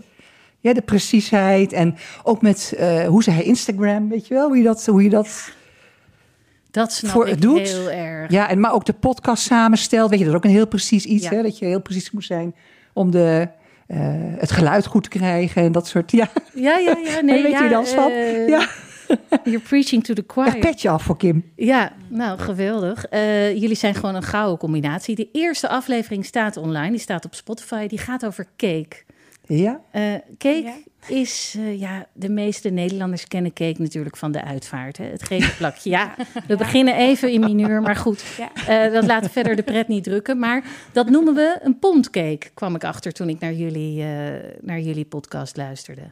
[0.60, 4.56] ja, de preciesheid en ook met eh, hoe ze haar Instagram, weet je wel, hoe
[4.56, 4.86] je dat...
[4.86, 5.52] Hoe je dat
[6.74, 7.58] dat snap Voor ik doet.
[7.68, 8.30] heel erg.
[8.30, 11.04] ja, en maar ook de podcast samenstelt, weet je, dat is ook een heel precies
[11.04, 11.30] iets, Ja.
[11.30, 12.54] hè, dat je heel precies moet zijn
[12.92, 13.48] om de,
[13.86, 13.98] eh,
[14.38, 17.20] het geluid goed te krijgen en dat soort, ja, Ja, ja, ja.
[17.30, 18.10] Nee, weet ja, je dans van?
[18.10, 18.68] eh, Ja.
[19.44, 20.58] You're preaching to the choir.
[20.58, 21.44] petje af voor Kim.
[21.56, 23.04] Ja, nou, geweldig.
[23.06, 25.14] Eh, jullie zijn gewoon een gouden combinatie.
[25.14, 26.90] De eerste aflevering staat online.
[26.90, 27.86] Die staat op Spotify.
[27.86, 28.96] Die gaat over cake.
[29.46, 30.74] Ja, Eh, cake Ja.
[31.06, 34.96] is, eh, ja, de meeste Nederlanders kennen cake natuurlijk van de uitvaart.
[34.96, 35.04] Hè?
[35.04, 35.90] Het gele plakje.
[35.90, 36.14] Ja,
[36.46, 38.24] we beginnen even in mineur, maar goed.
[38.38, 38.52] Ja.
[38.86, 40.38] eh, dat laat verder de pret niet drukken.
[40.38, 44.08] Maar dat noemen we een pondcake, kwam ik achter toen ik naar jullie, eh,
[44.60, 46.02] naar jullie podcast luisterde.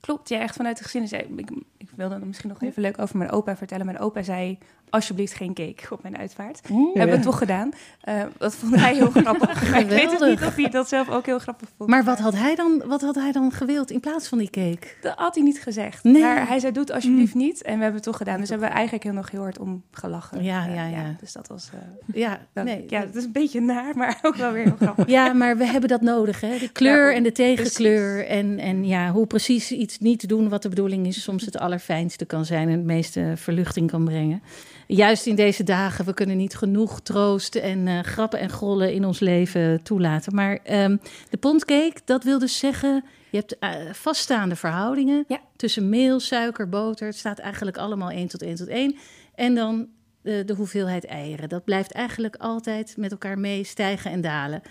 [0.00, 1.18] Klopt, ja, echt vanuit de geschiedenis.
[1.18, 3.86] Ja, Ik, ik wilde er misschien nog even leuk over mijn opa vertellen.
[3.86, 4.58] Mijn opa zei
[4.92, 6.60] alsjeblieft geen cake op mijn uitvaart.
[6.70, 6.96] Oeh.
[6.96, 7.70] Hebben we toch gedaan.
[8.00, 9.78] Eh, dat vond hij heel grappig.
[9.78, 11.90] Ik weet het niet of hij dat zelf ook heel grappig vond.
[11.90, 14.86] Maar wat had, hij dan, wat had hij dan gewild in plaats van die cake?
[15.00, 16.04] Dat had hij niet gezegd.
[16.04, 16.22] Nee.
[16.22, 17.62] Maar hij zei, doe het alsjeblieft niet.
[17.62, 18.40] En we hebben het toch gedaan.
[18.40, 20.42] Dus hebben we eigenlijk heel nog heel hard om gelachen.
[20.42, 21.16] Ja, Eh, ja, ja.
[21.20, 21.70] Dus dat was...
[21.72, 21.78] eh,
[22.20, 22.84] Ja, dan- nee.
[22.88, 25.06] ja, het is een beetje naar, maar ook wel weer heel grappig.
[25.08, 26.58] Ja, maar we hebben dat nodig, hè?
[26.58, 28.26] De kleur Ja, en de tegenkleur.
[28.26, 31.58] En, en ja, hoe precies iets niet te doen wat de bedoeling is, soms het
[31.58, 34.42] allerfijnste kan zijn en het meeste verluchting kan brengen.
[34.86, 39.04] Juist in deze dagen, we kunnen niet genoeg troost en eh, grappen en grollen in
[39.04, 40.34] ons leven toelaten.
[40.34, 40.96] Maar ehm,
[41.30, 45.40] de pondcake, dat wil dus zeggen, je hebt eh, vaststaande verhoudingen Ja.
[45.56, 47.06] tussen meel, suiker, boter.
[47.06, 48.96] Het staat eigenlijk allemaal 1 tot 1 tot 1.
[49.34, 49.88] En dan
[50.22, 51.48] de, de hoeveelheid eieren.
[51.48, 54.62] Dat blijft eigenlijk altijd met elkaar mee stijgen en dalen.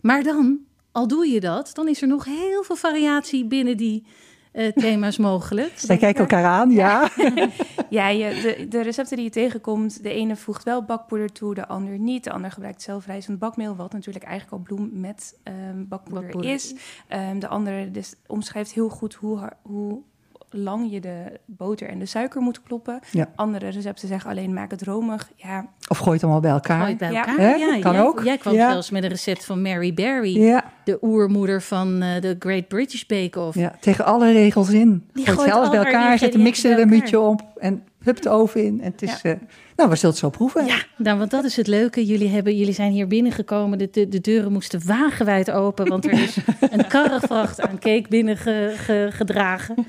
[0.00, 0.58] Maar dan,
[0.92, 4.06] al doe je dat, dan is er nog heel veel variatie binnen die
[4.52, 5.72] eh, thema's mogelijk.
[5.74, 7.08] Zij kijken elkaar aan, ja.
[7.90, 11.66] Ja, je, de, de recepten die je tegenkomt, de ene voegt wel bakpoeder toe, de
[11.66, 12.24] ander niet.
[12.24, 16.52] De ander gebruikt zelf rijzend bakmeel, wat natuurlijk eigenlijk al bloem met ehm, bakpoeder, Bakpoeder.
[16.52, 16.74] is.
[17.08, 20.02] Ehm, de andere dus omschrijft heel goed hoe, hoe
[20.50, 23.00] lang je de boter en de suiker moet kloppen.
[23.10, 23.28] Ja.
[23.34, 25.30] Andere recepten zeggen alleen maak het romig.
[25.36, 26.78] Ja, Of gooi het allemaal bij elkaar.
[26.78, 27.26] Gooi het bij Ja.
[27.26, 27.58] elkaar.
[27.58, 28.22] Ja, Kan jij, ook.
[28.24, 28.70] Jij kwam Ja.
[28.70, 33.02] zelfs met een recept van Mary Berry, Ja, de oermoeder van eh, de Great British
[33.04, 33.56] Bake Off.
[33.58, 35.04] ja, tegen alle regels in.
[35.12, 37.42] Die Gooi gooit het alles bij elkaar, zet de ingrediënten mixer er een muutje op
[37.58, 38.80] en hup de oven in.
[38.80, 39.32] En het is, eh,
[39.76, 40.66] nou, we zullen het zo proeven.
[40.66, 42.06] Ja, nou, want dat is het leuke.
[42.06, 43.78] Jullie, hebben, jullie zijn hier binnengekomen.
[43.78, 46.36] De, de, de deuren moesten wagenwijd open, want er is
[46.70, 49.86] een karrevracht aan cake binnengedragen.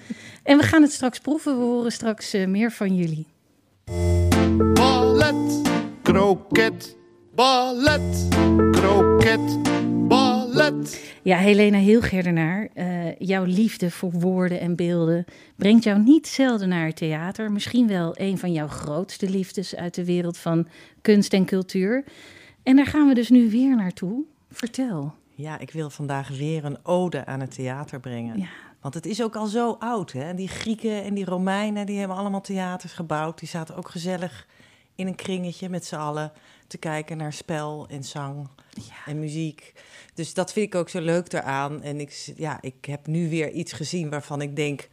[0.50, 1.58] En we gaan het straks proeven.
[1.58, 3.28] We horen straks eh, meer van jullie.
[4.74, 5.62] Ballet,
[6.02, 6.98] kroket,
[7.36, 8.28] ballet,
[8.72, 9.64] kroket,
[10.08, 11.14] ballet.
[11.24, 16.86] Ja, Helena Hilgerdenaar, eh jouw liefde voor woorden en beelden brengt jou niet zelden naar
[16.86, 17.52] het theater.
[17.52, 20.68] Misschien wel een van jouw grootste liefdes uit de wereld van
[21.02, 22.04] kunst en cultuur.
[22.64, 24.24] En daar gaan we dus nu weer naartoe.
[24.52, 25.14] Vertel.
[25.36, 28.40] Ja, ik wil vandaag weer een ode aan het theater brengen.
[28.40, 28.69] Ja.
[28.82, 30.34] Want het is ook al zo oud, hè?
[30.34, 33.40] Die Grieken en die Romeinen, die hebben allemaal theaters gebouwd.
[33.40, 34.48] Die zaten ook gezellig
[34.96, 36.32] in een kringetje met z'n allen
[36.68, 38.48] te kijken naar spel en zang
[39.06, 39.74] en muziek.
[40.14, 41.82] Dus dat vind ik ook zo leuk daaraan.
[41.82, 44.90] En ik, ja, ik heb nu weer iets gezien waarvan ik denk...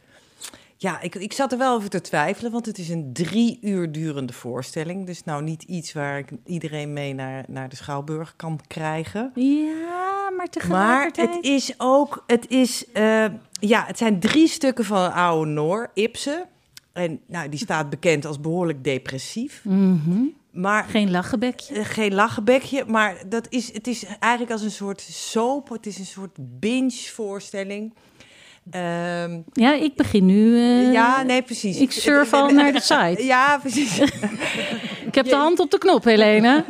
[0.79, 3.91] Ja, ik, ik zat er wel over te twijfelen, want het is een drie uur
[3.91, 5.05] durende voorstelling.
[5.05, 9.31] Dus nou niet iets waar ik iedereen mee naar, naar de Schouwburg kan krijgen.
[9.35, 11.35] Ja, maar Maar tegelijkertijd...
[11.35, 16.45] het is ook, het is, eh, ja, het zijn drie stukken van oude Noor, Ibsen.
[16.93, 19.61] En nou, die staat bekend als behoorlijk depressief.
[19.65, 20.21] Mhm.
[20.51, 21.73] Maar Geen lachenbekje.
[21.75, 25.69] eh, geen lachenbekje, maar dat is, het is eigenlijk als een soort soap.
[25.69, 27.93] Het is een soort binge-voorstelling.
[28.71, 30.55] Ehm, Ja, ik begin nu...
[30.55, 31.77] eh, ja, nee, precies.
[31.77, 33.25] ik surf al naar de site.
[33.33, 33.99] Ja, precies.
[35.05, 36.65] Ik heb de hand op de knop, Helena.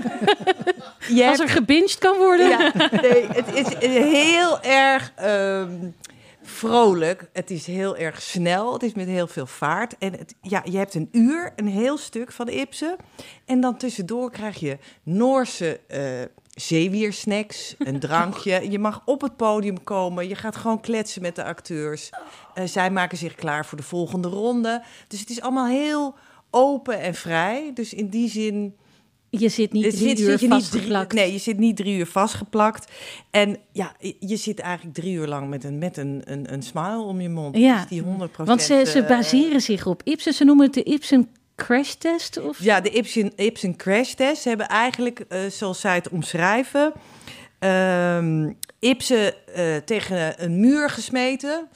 [1.10, 2.50] Je Als er gebinged kan worden.
[2.50, 5.72] Ja, nee, het is heel erg ehm,
[6.44, 7.30] vrolijk.
[7.34, 8.74] Het is heel erg snel.
[8.74, 9.96] Het is met heel veel vaart.
[10.00, 12.96] En het, ja, je hebt een uur, een heel stuk van Ibsen.
[13.46, 16.02] En dan tussendoor krijg je Noorse eh
[16.62, 18.72] zeewiersnacks, een drankje.
[18.72, 20.28] Je mag op het podium komen.
[20.28, 22.10] Je gaat gewoon kletsen met de acteurs.
[22.54, 24.84] Eh, zij maken zich klaar voor de volgende ronde.
[25.08, 26.16] Dus het is allemaal heel
[26.50, 27.72] open en vrij.
[27.74, 28.76] Dus in die zin...
[29.30, 31.10] Je zit niet drie zit- uur zit je niet vastgeplakt.
[31.10, 32.92] Drie, nee, je zit niet drie uur vastgeplakt.
[33.32, 37.00] En ja, je zit eigenlijk drie uur lang met een, met een, een, een smile
[37.02, 37.58] om je mond.
[37.58, 38.06] Ja, Dus die 100%
[38.46, 40.34] Want ze, ze eh, baseren zich op Ibsen.
[40.34, 42.42] Ze noemen het de Ibsen Crash Test.
[42.42, 42.60] Of...
[42.60, 46.94] Ja, de Ibsen, Ibsen Crash Test hebben eigenlijk, eh, zoals zij het omschrijven...
[47.60, 51.68] ehm, Ibsen eh, tegen een muur gesmeten...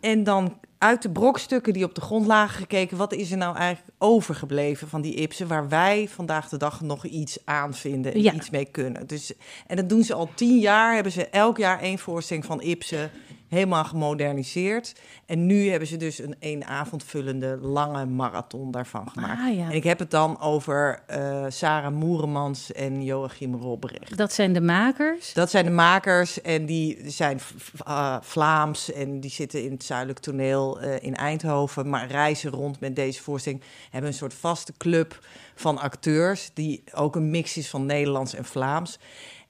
[0.00, 2.96] en dan uit de brokstukken die op de grond lagen gekeken...
[2.96, 5.48] wat is er nou eigenlijk overgebleven van die Ibsen...
[5.48, 8.32] waar wij vandaag de dag nog iets aan vinden en Ja.
[8.32, 9.06] iets mee kunnen.
[9.06, 9.32] Dus,
[9.66, 10.94] en dat doen ze al tien jaar.
[10.94, 13.10] Hebben ze elk jaar één voorstelling van Ibsen
[13.48, 14.92] helemaal gemoderniseerd.
[15.26, 19.40] En nu hebben ze dus een één avond vullende lange marathon daarvan gemaakt.
[19.40, 19.64] Ah, ja.
[19.64, 24.16] En ik heb het dan over eh, Sarah Moeremans en Joachim Robrecht.
[24.16, 25.32] Dat zijn de makers.
[25.32, 27.40] Dat zijn de makers en die zijn
[27.84, 32.80] eh, Vlaams en die zitten in het Zuidelijk Toneel eh, in Eindhoven, maar reizen rond
[32.80, 33.62] met deze voorstelling.
[33.90, 35.18] Hebben een soort vaste club
[35.54, 38.98] van acteurs die ook een mix is van Nederlands en Vlaams.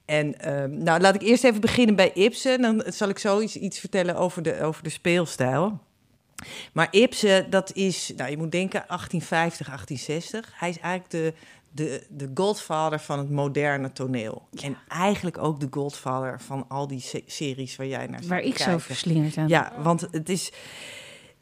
[0.05, 2.61] En ehm, nou, laat ik eerst even beginnen bij Ibsen.
[2.61, 5.79] Dan zal ik zo iets, iets vertellen over de, over de speelstijl.
[6.73, 10.59] Maar Ibsen, dat is, nou, je moet denken 1850, 1860.
[10.59, 11.33] Hij is eigenlijk de,
[11.71, 14.47] de, de godfather van het moderne toneel.
[14.61, 18.41] En eigenlijk ook de godfather van al die se- series waar jij naar zit Waar
[18.41, 19.47] ik zo verslingerd aan.
[19.47, 20.51] Ja, want het is...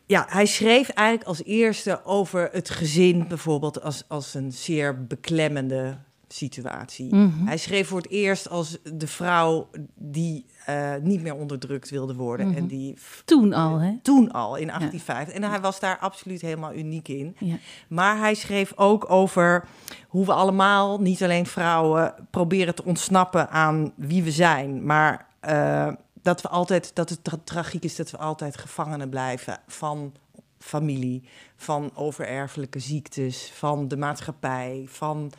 [0.05, 5.97] ja, hij schreef eigenlijk als eerste over het gezin, bijvoorbeeld als, als een zeer beklemmende
[6.33, 7.15] situatie.
[7.15, 7.45] Mhm.
[7.45, 12.47] Hij schreef voor het eerst als de vrouw die eh, niet meer onderdrukt wilde worden.
[12.47, 12.57] Mhm.
[12.57, 13.97] En die Toen al, hè?
[14.01, 15.35] toen al in 1850.
[15.35, 17.35] En hij was daar absoluut helemaal uniek in.
[17.39, 17.55] Ja.
[17.87, 19.65] Maar hij schreef ook over
[20.07, 24.85] hoe we allemaal, niet alleen vrouwen, proberen te ontsnappen aan wie we zijn.
[24.85, 25.91] Maar eh,
[26.21, 30.13] dat we altijd, dat het tra- tragiek is dat we altijd gevangenen blijven van
[30.59, 31.23] familie,
[31.55, 35.31] van overerfelijke ziektes, van de maatschappij, van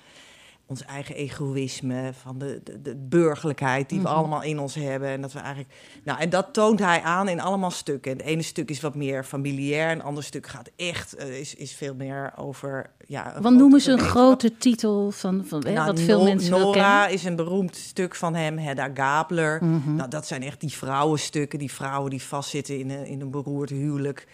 [0.67, 4.15] ons eigen egoïsme, van de, de, de burgerlijkheid die we Mhm.
[4.17, 5.09] allemaal in ons hebben.
[5.09, 5.75] En dat we eigenlijk.
[6.05, 8.13] Nou, en dat toont hij aan in allemaal stukken.
[8.13, 11.39] En het ene stuk is wat meer familiair, en het andere stuk gaat echt, eh,
[11.41, 12.91] is, is veel meer over.
[13.07, 16.51] Ja, grote noemen ze een grote titel van, van hè, Nou, wat veel No- mensen
[16.51, 17.15] wel Nora kennen?
[17.19, 19.65] is een beroemd stuk van hem, Hedda Gabler.
[19.65, 19.95] Mhm.
[19.95, 23.71] Nou, dat zijn echt die vrouwenstukken, die vrouwen die vastzitten in een, in een beroerd
[23.71, 24.27] huwelijk.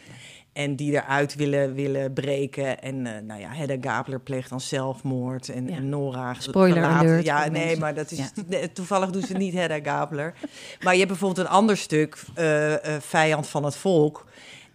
[0.52, 2.82] En die eruit willen, willen breken.
[2.82, 5.48] En eh, nou ja, Hedda Gabler pleegt dan zelfmoord.
[5.48, 5.76] En, Ja.
[5.76, 6.34] en Nora...
[6.38, 7.78] Spoiler alert Ja, nee, mensen.
[7.80, 8.58] maar dat is, Ja.
[8.72, 10.34] toevallig doen ze niet Hedda Gabler.
[10.82, 14.24] Maar je hebt bijvoorbeeld een ander stuk, eh, eh, Vijand van het Volk.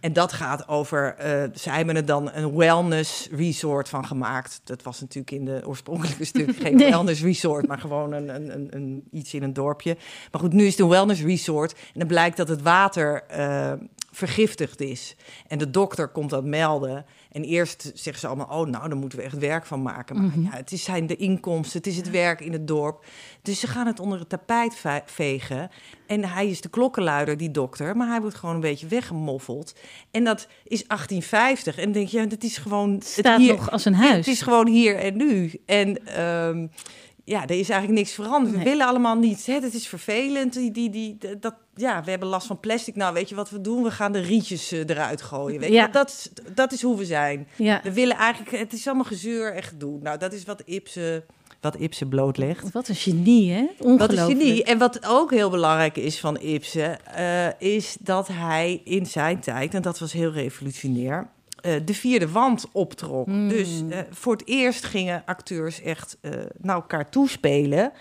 [0.00, 1.14] En dat gaat over,
[1.54, 4.60] ze hebben er dan een wellness resort van gemaakt.
[4.64, 6.90] Dat was natuurlijk in de oorspronkelijke stuk geen Nee.
[6.90, 9.96] wellness resort, maar gewoon een, een, een, een, iets in een dorpje.
[10.32, 11.72] Maar goed, nu is het een wellness resort.
[11.72, 13.22] En dan blijkt dat het water
[14.16, 15.16] vergiftigd is.
[15.46, 17.04] En de dokter komt dat melden.
[17.32, 20.16] En eerst zeggen ze allemaal, oh nou, daar moeten we echt werk van maken.
[20.16, 20.40] Maar Mhm.
[20.42, 23.04] ja, het is zijn de inkomsten, het is het werk in het dorp.
[23.42, 25.70] Dus ze gaan het onder het tapijt ve- vegen.
[26.06, 27.96] En hij is de klokkenluider, die dokter.
[27.96, 29.74] Maar hij wordt gewoon een beetje weggemoffeld.
[30.10, 31.76] En dat is 1850.
[31.76, 32.92] En dan denk je, dat is gewoon...
[32.94, 34.16] Het staat hier, nog als een huis.
[34.16, 35.52] Het is gewoon hier en nu.
[35.66, 36.66] En ehm,
[37.28, 38.56] ja, er is eigenlijk niks veranderd.
[38.56, 39.46] We willen allemaal niets.
[39.46, 39.54] Hè?
[39.54, 40.52] Het is vervelend.
[40.52, 42.96] Die, die, die, dat, ja, we hebben last van plastic.
[42.96, 43.82] Nou, weet je wat we doen?
[43.82, 45.60] We gaan de rietjes eh, eruit gooien.
[45.60, 45.74] Weet je?
[45.74, 45.86] Ja.
[45.86, 47.48] Dat, is- dat is hoe we zijn.
[47.56, 47.80] Ja.
[47.82, 48.56] We willen eigenlijk...
[48.58, 49.98] Het is allemaal gezeur en gedoe.
[50.02, 51.24] Nou, dat is wat Ibsen,
[51.60, 52.72] wat Ibsen blootlegt.
[52.72, 53.66] Wat een genie, hè?
[53.78, 54.64] Wat een genie.
[54.64, 59.74] En wat ook heel belangrijk is van Ibsen, eh, is dat hij in zijn tijd,
[59.74, 61.28] en dat was heel revolutionair,
[61.66, 63.26] eh, de vierde wand optrok.
[63.26, 63.48] Hmm.
[63.48, 67.92] Dus eh, voor het eerst gingen acteurs echt eh, naar elkaar toespelen.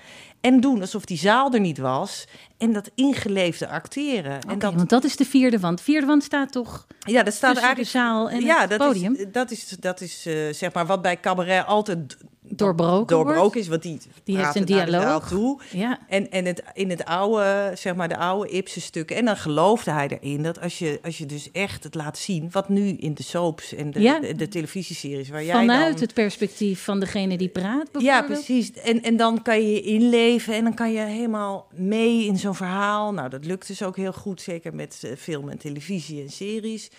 [0.42, 2.28] En doen alsof die zaal er niet was.
[2.58, 4.42] En dat ingeleefde acteren.
[4.48, 5.82] En dat, want dat is de vierde wand.
[5.82, 7.90] Vierde wand staat toch ja, dat staat tussen de eigenlijk.
[7.90, 9.16] zaal en ja, het dat podium?
[9.16, 12.18] Is, dat is, dat is zeg maar wat bij cabaret altijd
[12.58, 13.68] Doorbroken doorbroken is.
[13.68, 15.28] Want die, Die heeft een dialoog.
[15.28, 15.62] toe.
[15.72, 16.00] Ja.
[16.08, 19.16] En, en het, in het oude, zeg maar, de oude Ibsen stukken.
[19.16, 22.48] En dan geloofde hij erin dat als je, als je dus echt het laat zien,
[22.52, 24.20] wat nu in de soaps en de, Ja.
[24.20, 26.02] de, de televisieseries waar jij Vanuit dan...
[26.02, 28.72] het perspectief van degene die praat, Ja, precies.
[28.74, 32.56] En, en dan kan je je inleven en dan kan je helemaal mee in zo'n
[32.56, 33.14] verhaal.
[33.14, 36.90] Nou, dat lukt dus ook heel goed, zeker met eh, film en televisie en series.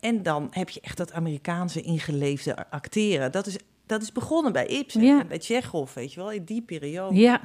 [0.00, 3.32] En dan heb je echt dat Amerikaanse ingeleefde acteren.
[3.32, 3.56] Dat is,
[3.92, 5.20] dat is begonnen bij Ibsen Ja.
[5.20, 7.14] en bij Tsjechov, weet je wel, in die periode.
[7.14, 7.40] Ja,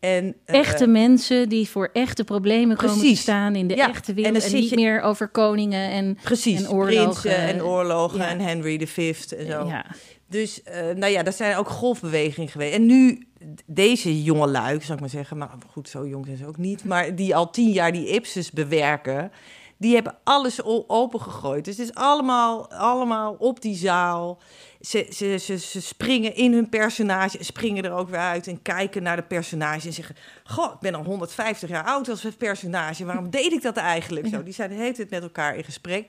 [0.00, 3.20] En, eh, echte mensen die voor echte problemen komen te Precies.
[3.20, 4.44] staan in de Ja, echte wereld.
[4.44, 7.20] En, niet je- meer over koningen en, Precies, en oorlogen.
[7.20, 8.28] prinsen en oorlogen Ja.
[8.28, 9.66] en Henry V en zo.
[9.66, 9.86] Ja.
[10.28, 12.74] Dus, eh, nou ja, dat zijn ook golfbewegingen geweest.
[12.74, 13.26] En nu,
[13.66, 15.36] deze jonge lui, zou ik maar zeggen...
[15.38, 16.84] maar goed, zo jong zijn ze ook niet...
[16.84, 19.32] maar die al tien jaar die Ipsos bewerken...
[19.78, 21.64] die hebben alles opengegooid.
[21.64, 24.38] Dus het is allemaal, allemaal op die zaal.
[24.80, 27.38] Ze, ze, ze, ze springen in hun personage...
[27.38, 29.86] en springen er ook weer uit en kijken naar de personage...
[29.86, 33.04] en zeggen, goh, ik ben al 150 jaar oud als personage...
[33.04, 34.26] waarom deed ik dat eigenlijk?
[34.26, 34.42] Zo?
[34.42, 36.06] Die zijn hele tijd met elkaar in gesprek...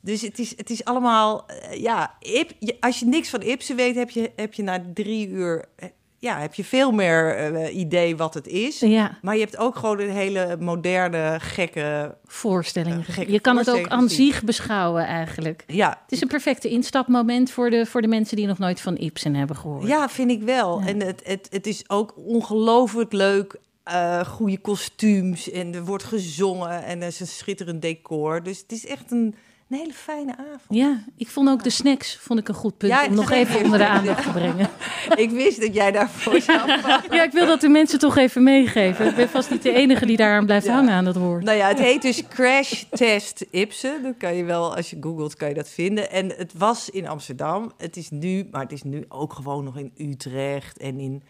[0.00, 3.94] Dus het is, het is allemaal, eh, ja, Ip, als je niks van Ibsen weet,
[3.94, 5.88] heb je, heb je na drie uur, eh,
[6.20, 8.80] ja, heb je veel meer eh, idee wat het is.
[8.80, 12.98] ja, Maar je hebt ook gewoon een hele moderne, gekke, voorstellingen.
[12.98, 15.64] Eh, gekke je kan het ook voorstellingen aan zich beschouwen eigenlijk.
[15.66, 15.88] ja.
[16.02, 19.34] Het is een perfecte instapmoment voor de, voor de mensen die nog nooit van Ibsen
[19.34, 19.86] hebben gehoord.
[19.86, 20.80] Ja, vind ik wel.
[20.80, 20.86] Ja.
[20.86, 23.56] En het, het, het is ook ongelooflijk leuk.
[23.82, 28.42] eh goede kostuums en er wordt gezongen en er is een schitterend decor.
[28.42, 29.34] Dus het is echt een,
[29.70, 30.62] een hele fijne avond.
[30.68, 33.64] Ja, ik vond ook de snacks vond ik een goed punt Ja, om nog even
[33.64, 34.68] onder de aandacht te brengen.
[35.16, 36.68] Ik wist dat jij daarvoor zou
[37.10, 39.06] Ja, ik wil dat de mensen toch even meegeven.
[39.06, 40.72] Ik ben vast niet de enige die daaraan blijft Ja.
[40.74, 41.44] hangen aan dat woord.
[41.44, 44.02] Nou ja, het heet dus Crash Test Ibsen.
[44.02, 46.10] Dat kan je wel, als je googelt, kan je dat vinden.
[46.10, 47.72] En het was in Amsterdam.
[47.76, 51.22] Het is nu, maar het is nu ook gewoon nog in Utrecht en in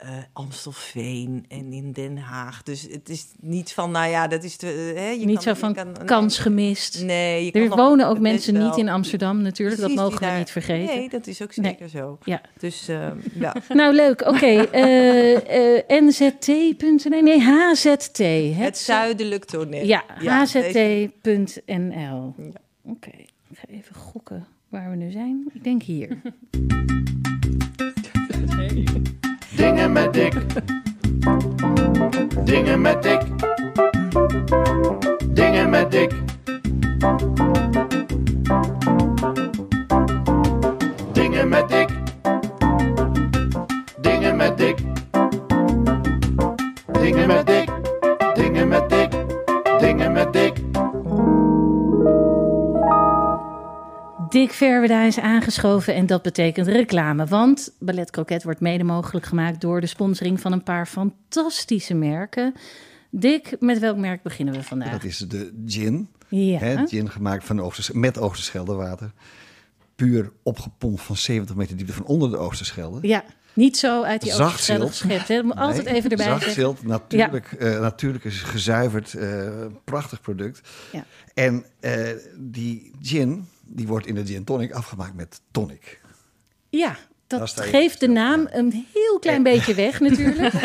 [0.00, 2.62] eh, Amstelveen en in Den Haag.
[2.62, 4.92] Dus het is niet van, nou ja, dat is de.
[4.96, 7.02] Hè, je niet kan- zo van kan- kans gemist.
[7.02, 8.66] Nee, je kan Er nog wonen ook mensen wel.
[8.68, 10.96] niet in Amsterdam natuurlijk, Precies, dat mogen we daar- niet vergeten.
[10.96, 11.70] Nee, dat is ook Nee.
[11.70, 12.18] zeker zo.
[12.24, 12.40] Ja.
[12.58, 13.54] Dus ehm, ja.
[13.68, 14.20] Nou, leuk.
[14.26, 14.46] Oké.
[14.46, 17.22] eh, eh, NZT.nl.
[17.22, 18.18] Nee, HZT.
[18.18, 19.84] Het, Het zuidelijk toneel.
[19.86, 22.34] Ja, hzt.nl.
[22.84, 25.50] Oké, ik ga even gokken waar we nu zijn.
[25.52, 26.20] Ik denk hier.
[29.80, 30.34] Dingen met dik.
[32.44, 33.22] Dingen met dik.
[35.32, 36.12] Dingen met dik.
[41.12, 41.88] Dingen met dik.
[44.00, 44.78] Dingen met dik.
[46.92, 47.59] Dingen met dik.
[54.30, 57.26] Dick Verweda is aangeschoven en dat betekent reclame.
[57.26, 62.54] Want Ballet Croquet wordt mede mogelijk gemaakt door de sponsoring van een paar fantastische merken.
[63.10, 64.92] Dick, met welk merk beginnen we vandaag?
[64.92, 66.08] Dat is de gin.
[66.28, 66.58] Ja.
[66.58, 69.12] Hè, gin gemaakt van Oosters, met Oosterscheldewater.
[69.94, 73.08] Puur opgepompt van 70 meter diepte van onder de Oosterschelde.
[73.08, 75.28] Ja, niet zo uit die Oosterschelde geschept.
[75.28, 75.42] hè.
[75.42, 76.62] Altijd even erbij zacht zeggen.
[76.62, 79.48] zilt, natuurlijk, eh, natuurlijk is gezuiverd, eh,
[79.84, 80.60] prachtig product.
[80.92, 81.04] Ja.
[81.34, 86.00] En eh, die gin, die wordt in de gin tonic afgemaakt met tonic.
[86.68, 86.96] Ja,
[87.26, 90.54] dat geeft de naam een heel klein beetje weg natuurlijk.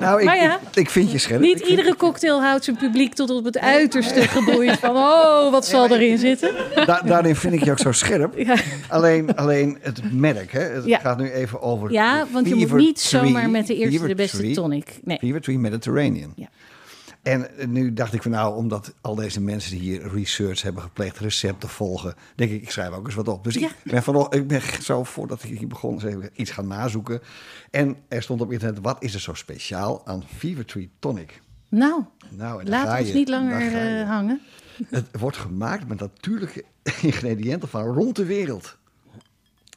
[0.00, 1.40] Nou, ik, Maar ja, ik, ik vind je scherp.
[1.40, 4.96] Niet vind- iedere cocktail houdt zijn publiek tot op het uiterste geboeid van...
[4.96, 6.54] oh, wat zal erin zitten?
[6.86, 8.34] Da- daarin vind ik je ook zo scherp.
[8.88, 10.60] Alleen, alleen het merk, hè?
[10.60, 11.92] het gaat nu even over.
[11.92, 15.00] Ja, want je moet niet zomaar met de eerste de beste tonic.
[15.04, 15.18] Nee.
[15.18, 16.32] Fever Tree Mediterranean.
[16.36, 16.48] Ja.
[17.22, 21.18] En nu dacht ik van nou, omdat al deze mensen die hier research hebben gepleegd,
[21.18, 23.44] recepten volgen, denk ik, ik schrijf ook eens wat op.
[23.44, 23.68] Dus Ja.
[23.68, 27.20] ik, ben van, ik ben zo voordat ik hier begon, eens even iets gaan nazoeken.
[27.70, 31.40] En er stond op internet, wat is er zo speciaal aan Fever Tree Tonic?
[31.68, 34.40] Nou, Nou, laat ons je, niet langer eh, hangen.
[34.88, 36.64] Het wordt gemaakt met natuurlijke
[37.02, 38.76] ingrediënten van rond de wereld.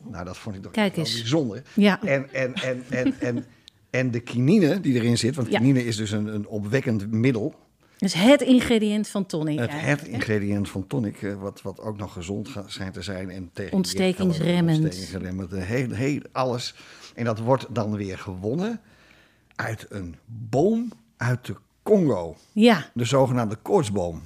[0.03, 1.17] Nou, dat vond ik toch Kijk wel eens.
[1.17, 1.61] bijzonder.
[1.73, 2.01] Ja.
[2.03, 3.45] En, en, en, en, en,
[3.95, 5.57] en de kinine die erin zit, want Ja.
[5.57, 7.55] kinine is dus een, een opwekkend middel.
[7.97, 12.49] Dus het ingrediënt van tonic Het, ingrediënt van tonic, eh, wat, wat ook nog gezond
[12.65, 13.29] schijnt te zijn.
[13.29, 14.83] En tegen Ontstekingsremmend.
[14.83, 16.75] Ontstekingsremmend, eh, heel, heel alles.
[17.15, 18.79] En dat wordt dan weer gewonnen
[19.55, 22.35] uit een boom uit de Congo.
[22.51, 22.89] Ja.
[22.93, 24.21] De zogenaamde koortsboom.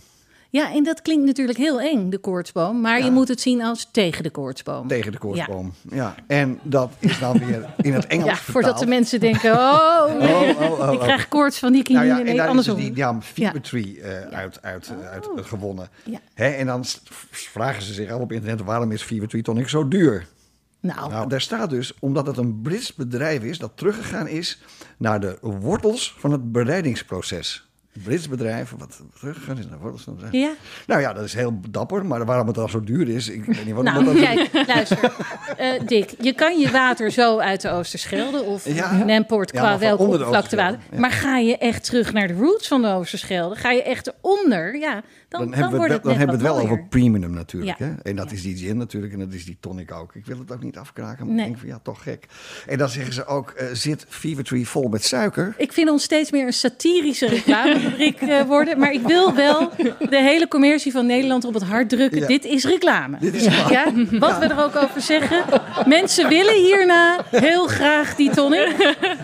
[0.49, 2.81] Ja, en dat klinkt natuurlijk heel eng, de koortsboom.
[2.81, 4.87] Maar je moet het zien als tegen de koortsboom.
[4.87, 5.73] Tegen de koortsboom.
[5.89, 6.15] Ja.
[6.27, 10.55] En dat is dan weer in het Engels Ja, voordat de mensen denken, oh, nee,
[10.55, 11.03] Oh, oh, oh, ik oh.
[11.03, 12.13] krijg koorts van die Nou kinine.
[12.13, 12.75] ja, en nee, daar is andersom.
[12.75, 13.61] dus die ja, Fever.
[13.61, 15.89] Tree eh, uit, uit, eh, uit, uit gewonnen.
[16.03, 16.19] Ja.
[16.33, 16.83] Hè, en dan
[17.31, 20.27] vragen ze zich af op internet, waarom is Fever Tree Tonic zo duur?
[20.79, 24.61] Nou, Nou, daar staat dus, omdat het een Brits bedrijf is dat teruggegaan is
[24.97, 27.68] naar de wortels van het bereidingsproces.
[28.03, 30.31] Brits bedrijf wat teruggegaan is naar bedrijf.
[30.33, 30.51] ja.
[30.87, 33.65] Nou ja, dat is heel dapper, maar waarom het dan zo duur is, ik weet
[33.65, 35.13] niet wat Nou, dat kijk, luister.
[35.57, 39.03] Eh, Dick, je kan je water zo uit de Oosterschelde of Ja.
[39.03, 40.25] Nemport Ja, qua van welke onder.
[40.25, 40.99] Oosterschelde, ja.
[40.99, 43.55] Maar ga je echt terug naar de roots van de Oosterschelde?
[43.55, 44.77] Ga je echt eronder?
[44.77, 47.77] Ja, dan, dan, dan, hebben we het, dan hebben we het wel over premium natuurlijk.
[47.77, 47.85] Ja.
[47.85, 47.91] Hè?
[48.03, 50.15] En dat is die gin natuurlijk en dat is die tonic ook.
[50.15, 51.45] Ik wil het ook niet afkraken, maar Nee.
[51.45, 52.25] ik denk van ja, toch gek.
[52.67, 55.53] En dan zeggen ze ook, eh, zit Fever Tree vol met suiker?
[55.57, 58.79] Ik vind ons steeds meer een satirische reclamefabriek eh, worden.
[58.79, 59.71] Maar ik wil wel
[60.09, 62.19] de hele commercie van Nederland op het hart drukken.
[62.19, 62.27] Ja.
[62.27, 63.17] Dit is reclame.
[63.19, 63.43] Dit is.
[63.69, 65.43] Ja, wat we er ook over zeggen.
[65.85, 68.67] Mensen willen hierna heel graag die tonic.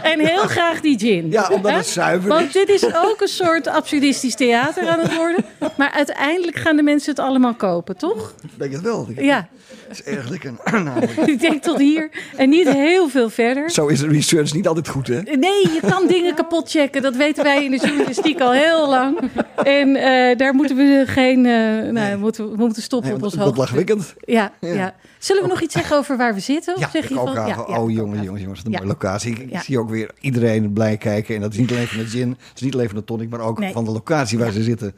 [0.04, 1.32] En heel graag die gin.
[1.32, 2.54] Ja, omdat het zuiver Want is.
[2.54, 5.46] dit is ook een soort absurdistisch theater aan het worden.
[5.78, 8.34] Maar uiteindelijk gaan de mensen het allemaal kopen, toch?
[8.44, 9.08] Ik denk het wel.
[9.10, 9.48] Ik- Ja,
[9.88, 10.54] Het is erg lekker.
[11.34, 13.70] ik denk tot hier en niet heel veel verder.
[13.72, 15.22] Zo is research niet altijd goed, hè?
[15.22, 17.02] Nee, je kan dingen kapot checken.
[17.02, 19.18] Dat weten wij in de journalistiek al heel lang.
[19.64, 21.46] En eh, daar moeten we geen.
[21.46, 23.58] eh, nou, we moeten, we moeten stoppen Nee, op ons hoofd.
[23.58, 24.14] lachwekkend.
[24.20, 24.74] Ja, ja.
[24.74, 24.96] Ja.
[25.20, 26.74] Zullen we nog iets zeggen over waar we zitten?
[26.76, 28.62] Of Ja, zeg je van, ja, ja, oh, jongens, jongens, jongens.
[28.64, 29.36] Wat een mooie locatie.
[29.50, 31.36] Ik, zie ook weer iedereen blij kijken.
[31.36, 32.30] En dat is niet alleen van de gin.
[32.30, 33.72] Het is niet alleen van de tonic, maar ook Nee.
[33.74, 34.96] van de locatie waar ze zitten.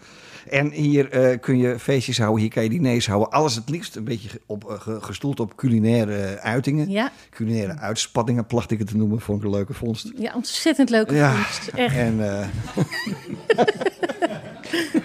[0.50, 2.42] En hier eh, kun je feestjes houden.
[2.42, 3.30] Hier kan je diners houden.
[3.32, 6.90] Alles het liefst een beetje op, eh, ge- gestoeld op culinaire uitingen.
[6.90, 9.20] Ja, Culinaire uitspattingen, placht ik het te noemen.
[9.22, 10.12] Vond ik een leuke vondst.
[10.18, 11.68] ja, ontzettend leuke Ja, vondst.
[11.68, 11.96] Echt.
[11.96, 12.48] en eh,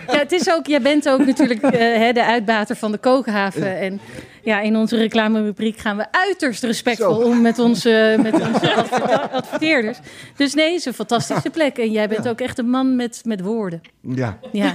[0.06, 3.78] Ja, het is ook, jij bent ook natuurlijk eh, de uitbater van de kookhaven.
[3.78, 4.00] En
[4.42, 7.26] ja, in onze reclamerubriek gaan we uiterst respectvol Zo.
[7.26, 9.98] om met onze, met onze adverte- adverteerders.
[10.36, 11.78] Dus nee, het is een fantastische plek.
[11.78, 13.80] En jij bent ook echt een man met, met woorden.
[14.00, 14.74] ja, Ja.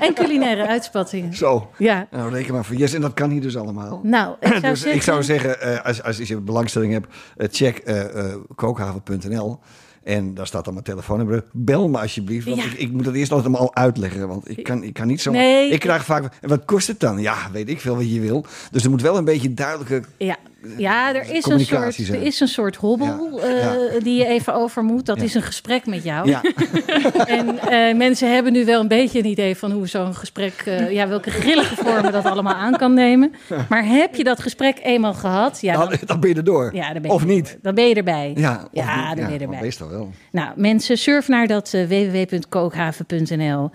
[0.00, 1.34] En culinaire uitspattingen.
[1.34, 1.70] zo.
[1.78, 2.06] Ja.
[2.10, 2.92] Nou, reken maar voor yes.
[2.94, 4.00] En dat kan hier dus allemaal.
[4.02, 7.06] Nou, ik zou, dus zeggen, ik zou zeggen, eh, als, als je belangstelling hebt,
[7.36, 9.58] eh, check eh, kookhaven.nl.
[10.02, 11.44] En daar staat dan mijn telefoonnummer.
[11.52, 12.64] Bel me alsjeblieft, want Ja.
[12.64, 14.28] ik, ik moet het eerst altijd allemaal uitleggen.
[14.28, 15.30] Want ik kan, ik kan niet zo...
[15.30, 15.70] Nee.
[15.70, 17.18] Ik krijg vaak, en wat kost het dan?
[17.20, 18.44] Ja, weet ik veel wat je wil.
[18.70, 20.36] Dus er moet wel een beetje duidelijke Ja,
[20.76, 23.70] Ja, er is, een soort, er is een soort hobbel Ja, eh,
[24.02, 25.06] die je even over moet.
[25.06, 26.28] Dat is een gesprek met jou.
[26.28, 26.42] Ja,
[27.26, 30.90] En eh, mensen hebben nu wel een beetje een idee van hoe zo'n gesprek, eh,
[30.90, 33.32] ja, welke grillige vormen dat allemaal aan kan nemen.
[33.68, 35.60] Maar heb je dat gesprek eenmaal gehad?
[35.60, 36.70] Ja, dan, dan, dan ben je er door.
[36.74, 37.58] ja, dan ben je of niet.
[37.62, 38.32] Dan ben je erbij.
[38.34, 39.60] Ja, Ja, dan ben je erbij.
[39.60, 40.10] Meestal wel.
[40.30, 43.70] Nou, mensen, surf naar dat www.kookhaven.nl.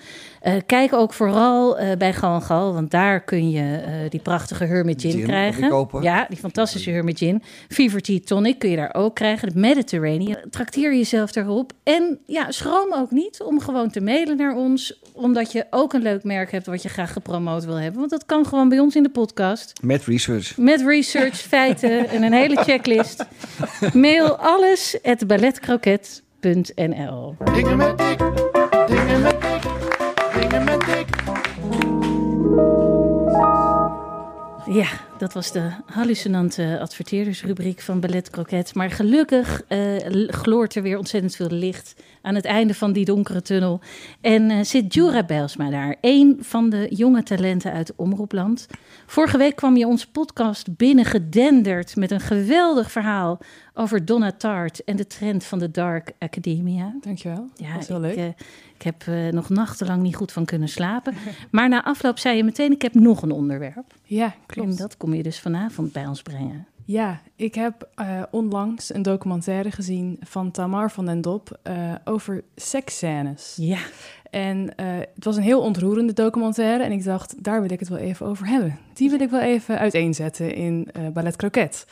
[0.45, 4.19] Eh, kijk ook vooral eh, bij Gal en Gal, want daar kun je eh, die
[4.19, 5.87] prachtige Hermit Gin, Gin, krijgen.
[6.01, 7.43] Ja, die fantastische Hermit Gin.
[7.69, 9.53] Fever Tea Tonic kun je daar ook krijgen.
[9.53, 10.37] De Mediterranean.
[10.49, 11.71] Trakteer jezelf daarop.
[11.83, 16.01] En ja, schroom ook niet om gewoon te mailen naar ons, omdat je ook een
[16.01, 17.99] leuk merk hebt wat je graag gepromoot wil hebben.
[17.99, 19.73] Want dat kan gewoon bij ons in de podcast.
[19.81, 20.57] Met research.
[20.57, 23.25] Met research, feiten en een hele checklist.
[23.93, 27.35] Mail alles at balletcroquet.nl.
[27.53, 28.19] Dingen met dik,
[28.87, 29.54] dingen met
[34.69, 34.87] Ja,
[35.17, 38.75] dat was de hallucinante adverteerdersrubriek van Ballet Croquet.
[38.75, 39.95] Maar gelukkig eh,
[40.27, 41.95] gloort er weer ontzettend veel licht
[42.25, 43.79] aan het einde van die donkere tunnel.
[44.21, 48.67] En eh, zit Jura Bijlsma daar, een van de jonge talenten uit Omroepland.
[49.05, 53.39] Vorige week kwam je onze podcast binnengedenderd met een geweldig verhaal
[53.73, 56.93] over Donna Tart en de trend van de Dark Academia.
[57.01, 57.49] Dankjewel.
[57.55, 58.17] Ja, dat is heel ik, leuk.
[58.17, 58.27] eh,
[58.75, 61.13] ik heb eh, nog nachtenlang niet goed van kunnen slapen.
[61.51, 63.93] Maar na afloop zei je meteen, ik heb nog een onderwerp.
[64.03, 64.77] ja, En klopt.
[64.77, 66.67] dat kom je dus vanavond bij ons brengen.
[66.85, 71.73] Ja, ik heb eh, onlangs een documentaire gezien van Tamar van den Dop eh,
[72.03, 73.53] over seksscènes.
[73.57, 73.79] Ja,
[74.29, 77.89] En eh, het was een heel ontroerende documentaire en ik dacht, daar wil ik het
[77.89, 78.79] wel even over hebben.
[78.93, 81.85] Die wil ik wel even uiteenzetten in Ballet Croquet.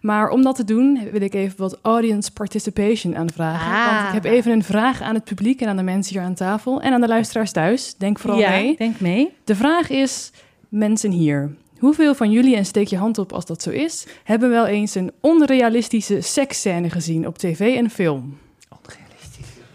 [0.00, 3.72] Maar om dat te doen wil ik even wat audience participation aanvragen.
[3.72, 3.86] Ah.
[3.86, 6.34] Want ik heb even een vraag aan het publiek en aan de mensen hier aan
[6.34, 7.94] tafel en aan de luisteraars thuis.
[7.94, 8.76] Denk vooral ja mee.
[8.76, 9.32] denk mee.
[9.44, 10.32] De vraag is,
[10.68, 14.50] mensen hier, hoeveel van jullie, en steek je hand op als dat zo is, hebben
[14.50, 18.38] wel eens een onrealistische seksscène gezien op tv en film?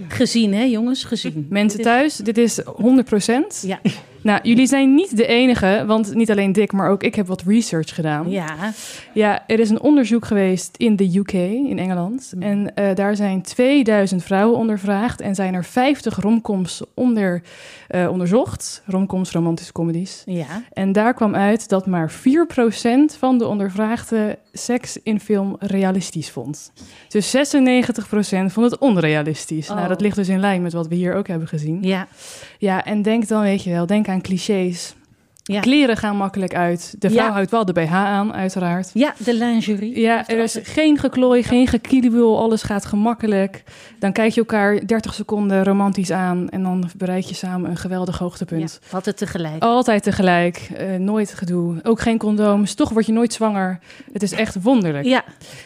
[0.07, 1.47] Gezien, hè jongens, gezien.
[1.49, 2.65] Mensen thuis, dit is 100%.
[3.61, 3.79] Ja,
[4.25, 7.43] Nou, jullie zijn niet de enige, want niet alleen Dick, maar ook ik heb wat
[7.45, 8.29] research gedaan.
[8.29, 8.73] ja.
[9.13, 12.31] Ja, er is een onderzoek geweest in de UK, in Engeland.
[12.35, 12.41] Mm.
[12.41, 17.41] En eh, daar zijn 2000 vrouwen ondervraagd en zijn er 50 romcoms onder,
[17.87, 18.83] eh, onderzocht.
[18.85, 20.23] Romcoms, romantische comedies.
[20.25, 20.63] ja.
[20.73, 26.71] En daar kwam uit dat maar 4% van de ondervraagden seks in film realistisch vond.
[27.07, 27.39] Dus 96%
[28.45, 29.69] vond het onrealistisch.
[29.69, 29.75] Oh.
[29.75, 31.83] Nou, dat ligt dus in lijn met wat we hier ook hebben gezien.
[31.83, 32.07] Ja,
[32.57, 34.95] Ja, en denk dan, weet je wel, denk aan clichés.
[35.47, 35.59] Ja.
[35.59, 36.95] Kleren gaan makkelijk uit.
[36.99, 37.31] De vrouw Ja.
[37.31, 38.89] houdt wel de BH aan, uiteraard.
[38.93, 39.99] ja de lingerie.
[39.99, 43.63] Ja, er is geen geklooi, geen gekielibul, alles gaat gemakkelijk.
[43.99, 48.17] Dan kijk je elkaar 30 seconden romantisch aan en dan bereik je samen een geweldig
[48.17, 48.79] hoogtepunt.
[48.91, 49.63] Het tegelijk.
[49.63, 53.79] Altijd tegelijk, eh, nooit gedoe, ook geen condooms, toch word je nooit zwanger.
[54.13, 55.05] Het is echt wonderlijk.
[55.05, 55.23] Ja,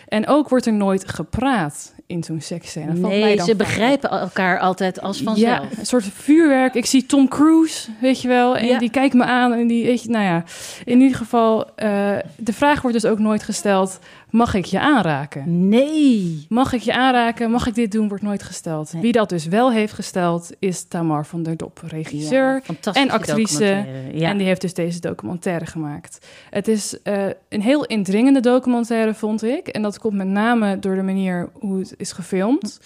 [0.07, 2.93] En ook wordt er nooit gepraat in zo'n seksscène.
[2.93, 5.62] Nee, ze begrijpen elkaar altijd als vanzelf.
[5.72, 6.74] Ja, een soort vuurwerk.
[6.74, 8.57] Ik zie Tom Cruise, weet je wel.
[8.57, 8.78] En Ja.
[8.78, 10.43] die kijkt me aan en die, weet je, nou ja.
[10.86, 13.99] In ieder geval, eh, de vraag wordt dus ook nooit gesteld...
[14.30, 15.69] mag ik je aanraken?
[15.69, 16.45] Nee.
[16.49, 17.51] Mag ik je aanraken?
[17.51, 18.07] Mag ik dit doen?
[18.07, 18.93] Wordt nooit gesteld.
[18.93, 19.01] Nee.
[19.01, 22.61] Wie dat dus wel heeft gesteld, is Tamar van der Dop, regisseur.
[22.82, 23.86] Ja, en actrice.
[24.13, 24.30] Ja.
[24.30, 26.27] En die heeft dus deze documentaire gemaakt.
[26.49, 29.67] Het is eh, een heel indringende documentaire, vond ik.
[29.67, 32.80] En dat komt met name door de manier hoe het is gefilmd.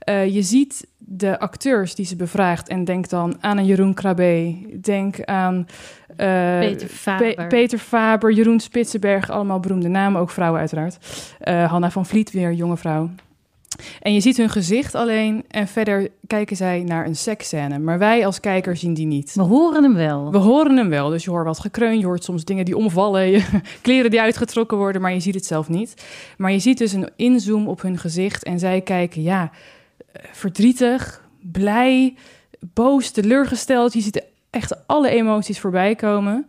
[0.00, 4.54] Eh, je ziet de acteurs die ze bevraagt en denk dan aan een Jeroen Krabbe.
[4.80, 5.66] Denk aan
[6.16, 7.34] eh, Peter Faber.
[7.34, 10.98] Pe- Peter Faber, Jeroen Spitsenberg, allemaal beroemde namen, ook vrouwen uiteraard.
[11.38, 13.10] Eh, Hanna van Vliet weer, jonge vrouw.
[14.02, 17.78] En je ziet hun gezicht alleen en verder kijken zij naar een seksscène.
[17.78, 19.34] Maar wij als kijker zien die niet.
[19.34, 20.30] We horen hem wel.
[20.32, 23.30] We horen hem wel, dus je hoort wat gekreun, je hoort soms dingen die omvallen,
[23.30, 23.44] je,
[23.82, 26.04] kleren die uitgetrokken worden, maar je ziet het zelf niet.
[26.36, 29.50] Maar je ziet dus een inzoom op hun gezicht en zij kijken, ja,
[30.32, 32.14] verdrietig, blij,
[32.60, 33.92] boos, teleurgesteld.
[33.92, 36.46] Je ziet echt alle emoties voorbij komen.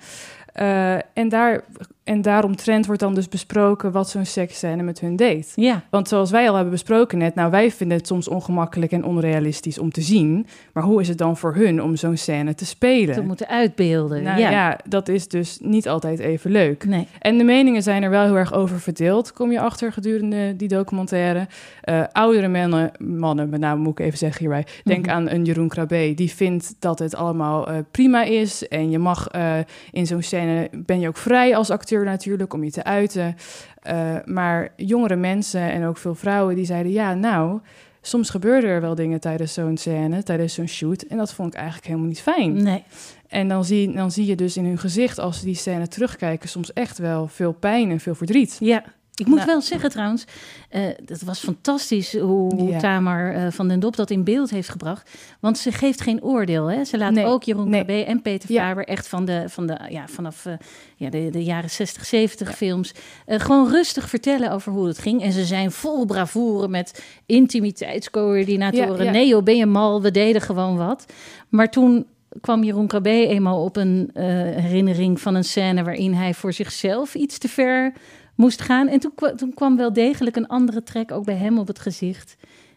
[0.53, 1.64] Eh, en, daar,
[2.04, 5.52] en daaromtrent wordt dan dus besproken wat zo'n seksscène met hun deed.
[5.56, 9.04] Ja, Want zoals wij al hebben besproken net, nou wij vinden het soms ongemakkelijk en
[9.06, 10.45] onrealistisch om te zien.
[10.74, 13.16] Maar hoe is het dan voor hun om zo'n scène te spelen?
[13.16, 14.24] te moeten uitbeelden.
[14.24, 14.49] Nou ja.
[14.49, 14.80] ja.
[14.88, 16.86] dat is dus niet altijd even leuk.
[16.86, 17.08] Nee.
[17.20, 20.68] En de meningen zijn er wel heel erg over verdeeld, kom je achter gedurende die
[20.68, 21.47] documentaire.
[21.82, 25.16] Eh, oudere mannen, mannen, met name moet ik even zeggen hierbij, denk Mhm.
[25.16, 28.68] aan een Jeroen Krabbe, die vindt dat het allemaal eh, prima is.
[28.68, 29.54] En je mag eh,
[29.91, 33.36] in zo'n scène, ben je ook vrij als acteur natuurlijk, om je te uiten.
[33.82, 37.60] Eh, maar jongere mensen en ook veel vrouwen die zeiden, ja nou...
[38.04, 41.02] Soms gebeurden er wel dingen tijdens zo'n scène, tijdens zo'n shoot.
[41.02, 42.64] En dat vond ik eigenlijk helemaal niet fijn.
[42.64, 42.84] Nee.
[43.28, 46.50] En dan zie, dan zie je dus in hun gezicht, als ze die scène terugkijken,
[46.50, 48.58] soms echt wel veel pijn en veel verdriet.
[48.60, 48.84] Ja,
[49.16, 49.47] Ik moet Nou.
[49.49, 50.26] wel zeggen trouwens,
[50.70, 52.80] eh het was fantastisch hoe, hoe Ja.
[52.80, 55.09] Tamar eh, van den Dop dat in beeld heeft gebracht.
[55.39, 56.72] Want ze geeft geen oordeel.
[56.72, 56.84] Hè?
[56.84, 57.84] Ze laat Nee, ook Jeroen nee.
[57.84, 58.68] Krabbe en Peter Ja.
[58.68, 60.53] Faber echt van de, van de, ja, vanaf eh,
[60.95, 62.93] ja, de, de jaren 60, 70 films
[63.28, 65.22] gewoon rustig vertellen over hoe het ging.
[65.24, 69.12] En ze zijn vol bravoure met intimiteitscoördinatoren.
[69.12, 71.05] Nee joh, ben je mal, we deden gewoon wat.
[71.49, 72.05] Maar toen
[72.41, 74.12] kwam Jeroen Krabbe eenmaal op een
[74.55, 77.93] herinnering van een scène waarin hij voor zichzelf iets te ver
[78.42, 78.88] moest gaan.
[78.88, 82.36] En toen, toen kwam wel degelijk een andere trek ook bij hem op het gezicht.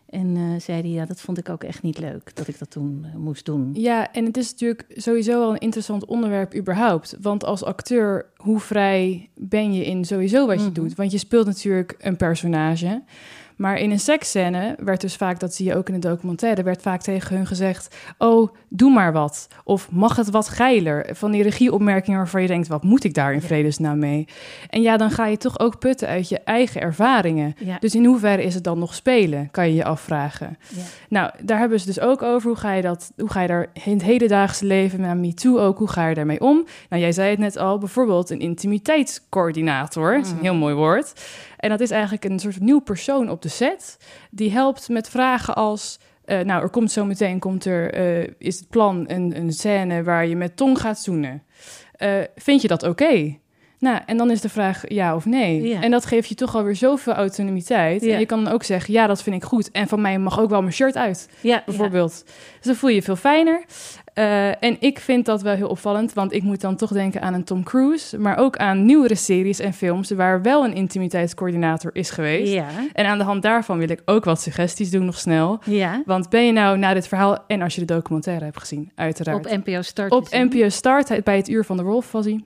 [0.09, 2.71] En eh, zei hij, ja, dat vond ik ook echt niet leuk dat ik dat
[2.71, 3.71] toen eh, moest doen.
[3.73, 7.17] Ja, en het is natuurlijk sowieso wel een interessant onderwerp überhaupt.
[7.21, 10.73] Want als acteur, hoe vrij ben je in sowieso wat je Mhm.
[10.73, 10.95] doet?
[10.95, 13.03] Want je speelt natuurlijk een personage.
[13.57, 16.83] Maar in een seksscène werd dus vaak, dat zie je ook in de documentaire, werd
[16.83, 19.49] vaak tegen hun gezegd: Oh, doe maar wat.
[19.65, 21.07] Of mag het wat geiler?
[21.13, 24.29] Van die regieopmerkingen waarvan je denkt: wat moet ik daar in vredesnaam mee?
[24.71, 27.55] En ja, dan ga je toch ook putten uit je eigen ervaringen.
[27.59, 27.77] Ja.
[27.81, 30.59] Dus in hoeverre is het dan nog spelen, kan je je afvragen.
[30.69, 30.83] Ja.
[31.09, 32.49] Nou, daar hebben ze dus ook over.
[32.49, 35.79] Hoe ga je, dat, hoe ga je daar in het hedendaagse leven, met MeToo ook,
[35.79, 36.65] hoe ga je daarmee om?
[36.89, 40.17] Nou, jij zei het net al, bijvoorbeeld een intimiteitscoördinator.
[40.17, 41.13] Dat is een heel mooi woord.
[41.65, 43.97] En dat is eigenlijk een soort nieuw persoon op de set.
[44.31, 45.99] Die helpt met vragen als...
[46.25, 50.03] eh, nou, er komt zo meteen, komt er, eh, is het plan een, een scène
[50.03, 51.43] waar je met tong gaat zoenen.
[51.93, 53.39] Eh, vind je dat oké?
[53.85, 55.62] Nou, en dan is de vraag ja of nee.
[55.62, 55.82] Ja.
[55.82, 58.03] En dat geeft je toch alweer zoveel autonomiteit.
[58.03, 58.12] Ja.
[58.12, 59.70] En je kan dan ook zeggen, ja, dat vind ik goed.
[59.70, 62.24] En van mij mag ook wel mijn shirt uit Ja, bijvoorbeeld.
[62.26, 63.64] Dus dan voel je je veel fijner.
[64.14, 67.35] Eh, en ik vind dat wel heel opvallend, want ik moet dan toch denken aan
[67.35, 72.11] een Tom Cruise, maar ook aan nieuwere series en films waar wel een intimiteitscoördinator is
[72.11, 72.53] geweest.
[72.53, 75.59] Ja, En aan de hand daarvan wil ik ook wat suggesties doen nog snel.
[75.64, 76.03] ja.
[76.07, 79.47] Want ben je nou na dit verhaal, en als je de documentaire hebt gezien, uiteraard.
[79.47, 80.12] Op NPO Start.
[80.12, 80.28] Op.
[80.30, 82.45] NPO Start, bij het Uur van de Wolf was hij.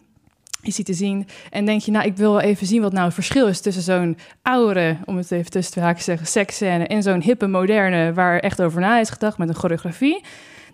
[0.62, 1.26] Is hij te zien.
[1.50, 3.82] En denk je, nou, ik wil wel even zien wat nou het verschil is tussen
[3.82, 8.12] zo'n oude, om het even tussen te haken te zeggen, seksscène en zo'n hippe, moderne,
[8.12, 10.24] waar echt over na is gedacht met een choreografie.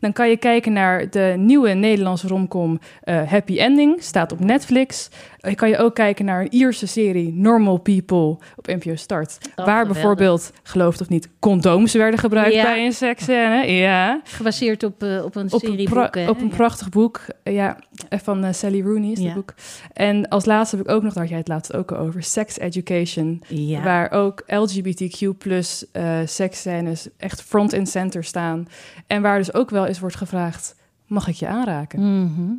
[0.04, 5.08] Dan kan je kijken naar de nieuwe Nederlandse romcom eh, Happy Ending, staat op Netflix.
[5.38, 9.38] Je kan je ook kijken naar een Ierse serie Normal People op NPO Start.
[9.40, 9.92] Oh, waar geweldig.
[9.92, 12.62] bijvoorbeeld, geloof het of niet, condooms werden gebruikt Ja.
[12.62, 13.72] bij een seksscène.
[13.72, 14.20] Ja.
[14.24, 15.88] Gebaseerd op, eh, op een Op serie
[16.28, 16.54] op een Ja.
[16.56, 17.78] prachtig boek, eh, ja,
[18.08, 19.24] eh, van eh, Sally Rooney is Ja.
[19.24, 19.54] het boek.
[19.92, 22.22] En als laatste heb ik ook nog, daar had jij het laatst ook al over,
[22.22, 23.42] Sex Education.
[23.48, 23.82] Ja.
[23.82, 28.66] Waar ook LGBTQ plus eh seksscènes echt front and center staan.
[29.06, 30.76] En waar dus ook wel eens wordt gevraagd,
[31.06, 32.22] mag ik je aanraken?
[32.24, 32.52] Mhm.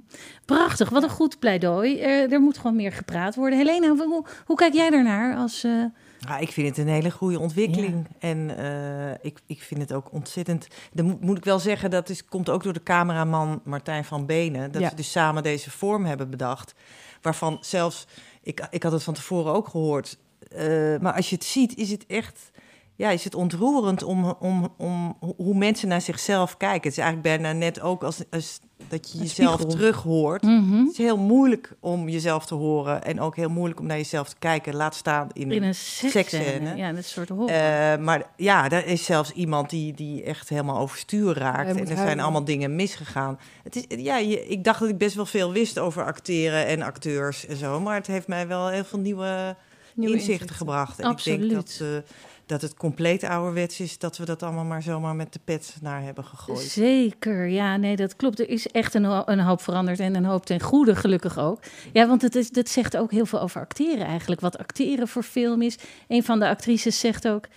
[0.45, 1.99] Prachtig, wat een goed pleidooi.
[1.99, 3.57] Eh, er moet gewoon meer gepraat worden.
[3.59, 5.63] Helena, hoe, hoe kijk jij daarnaar als...
[5.63, 5.71] eh,
[6.19, 8.07] Ja, ik vind het een hele goede ontwikkeling.
[8.19, 10.67] En eh, ik, ik vind het ook ontzettend.
[10.93, 14.25] Dan moet, moet ik wel zeggen, dat is, komt ook door de cameraman Martijn van
[14.25, 14.71] Benen.
[14.71, 14.89] Dat Ja.
[14.89, 16.73] ze dus samen deze vorm hebben bedacht.
[17.21, 18.07] Waarvan zelfs,
[18.41, 20.17] ik, ik had het van tevoren ook gehoord.
[20.51, 22.51] eh, maar als je het ziet, is het echt.
[22.97, 26.89] Ja, is het ontroerend om, om, om hoe mensen naar zichzelf kijken.
[26.89, 29.75] Het is eigenlijk bijna net ook als, als dat je Een jezelf spiegel.
[29.77, 30.41] terug hoort.
[30.41, 30.77] mhm.
[30.77, 34.29] Het is heel moeilijk om jezelf te horen en ook heel moeilijk om naar jezelf
[34.29, 34.75] te kijken.
[34.75, 36.75] Laat staan in, In een seksscène.
[36.75, 37.49] Ja, dat soort horror.
[37.49, 41.69] eh, maar ja, er is zelfs iemand die, die echt helemaal overstuur raakt.
[41.69, 43.39] En er zijn allemaal dingen misgegaan.
[43.63, 46.81] Het is, ja, je- ik dacht dat ik best wel veel wist over acteren en
[46.81, 47.79] acteurs en zo.
[47.79, 49.55] Maar het heeft mij wel heel veel nieuwe,
[49.95, 50.55] Nieuwe inzichten, inzichten.
[50.55, 50.99] gebracht.
[50.99, 51.51] En ik denk Absoluut.
[51.53, 52.11] dat, eh,
[52.45, 56.01] dat het compleet ouderwets is dat we dat allemaal maar zomaar met de pet naar
[56.01, 56.59] hebben gegooid.
[56.59, 58.39] Zeker, ja, nee, dat klopt.
[58.39, 61.59] Er is echt een, een hoop veranderd en een hoop ten goede, gelukkig ook.
[61.93, 64.41] Ja, want het, is, het zegt ook heel veel over acteren eigenlijk.
[64.41, 65.77] Wat acteren voor film is.
[66.07, 67.47] Een van de actrices zegt ook,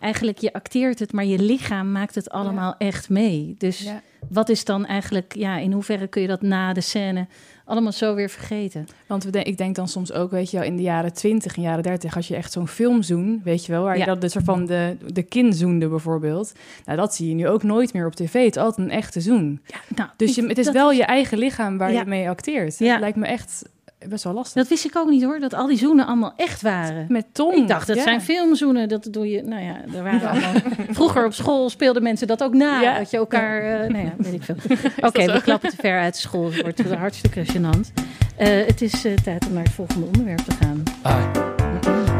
[0.00, 3.54] eigenlijk je acteert het, maar je lichaam maakt het allemaal echt mee.
[3.58, 4.02] Dus Ja.
[4.28, 7.26] wat is dan eigenlijk, ja, in hoeverre kun je dat na de scène
[7.68, 8.86] allemaal zo weer vergeten?
[9.06, 11.62] Want we ik denk dan soms ook, weet je wel, in de jaren 20 en
[11.62, 14.04] jaren 30 had je echt zo'n filmzoen, weet je wel, waar Ja.
[14.04, 16.52] je dat de soort van de, de kin zoende bijvoorbeeld.
[16.84, 18.44] Nou, dat zie je nu ook nooit meer op tv.
[18.44, 19.60] Het is altijd een echte zoen.
[19.66, 22.78] Ja, nou, Dus je, het is wel je eigen lichaam waar je mee acteert.
[22.78, 22.90] Ja.
[22.90, 23.62] Het lijkt me echt
[24.06, 24.54] best wel lastig.
[24.54, 27.06] Dat wist ik ook niet hoor, dat al die zoenen allemaal echt waren.
[27.08, 27.54] Met tong.
[27.54, 28.02] Ik dacht, dat ja.
[28.02, 28.88] zijn filmzoenen.
[28.88, 30.52] Dat doe je, nou ja, er waren allemaal...
[30.90, 32.80] Vroeger op school speelden mensen dat ook na.
[32.80, 32.98] Ja.
[32.98, 34.54] Dat je elkaar, eh, nou ja, weet ik veel.
[35.08, 36.52] Oké, we klappen te ver uit school.
[36.52, 37.92] Het wordt hartstikke gênant.
[38.36, 40.82] Eh, het is eh, tijd om naar het volgende onderwerp te gaan.
[41.02, 41.24] Ai.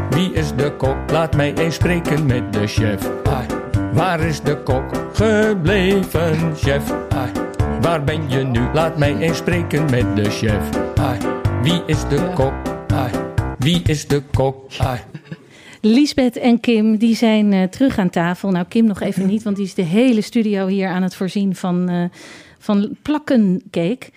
[0.09, 1.11] Wie is de kok?
[1.11, 3.09] Laat mij eens spreken met de chef.
[3.23, 3.45] Ai.
[3.93, 6.93] Waar is de kok gebleven, chef?
[7.09, 7.31] Ai.
[7.81, 8.59] Waar ben je nu?
[8.73, 10.69] Laat mij eens spreken met de chef.
[10.95, 11.17] Ai.
[11.61, 12.53] Wie is de kok?
[12.87, 13.11] Ai.
[13.57, 14.71] Wie is de kok?
[14.77, 14.99] Ai.
[15.81, 18.49] Lisbeth en Kim, die zijn eh, terug aan tafel.
[18.49, 21.55] Nou, Kim nog even niet, want die is de hele studio hier aan het voorzien
[21.55, 22.03] van, eh
[22.59, 24.09] van plakkencake.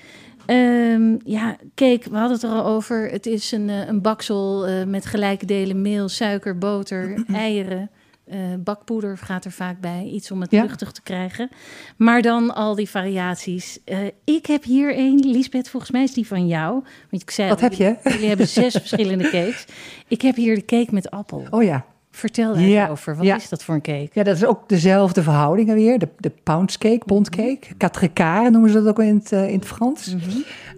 [0.46, 3.10] Ehm, ja, cake, we hadden het er al over.
[3.10, 7.90] Het is een, eh, een baksel eh, met gelijke delen meel, suiker, boter, eieren.
[8.32, 10.62] Eh, bakpoeder gaat er vaak bij, iets om het Ja.
[10.62, 11.50] luchtig te krijgen.
[11.96, 13.78] Maar dan al die variaties.
[13.84, 16.72] Eh, ik heb hier één, Lisbeth, volgens mij is die van jou.
[17.10, 17.96] Want ik zei Wat heb je?
[18.04, 19.64] Jullie hebben zes verschillende cakes.
[20.08, 21.46] Ik heb hier de cake met appel.
[21.50, 21.84] Oh ja.
[22.10, 22.88] Vertel daar Ja.
[23.04, 23.36] Wat ja.
[23.36, 24.08] is dat voor een cake?
[24.12, 25.98] Ja, dat is ook dezelfde verhoudingen weer.
[25.98, 27.58] De, de poundscake, pondcake.
[27.76, 30.16] Quatre quarts noemen ze dat ook in het, eh, in het Frans.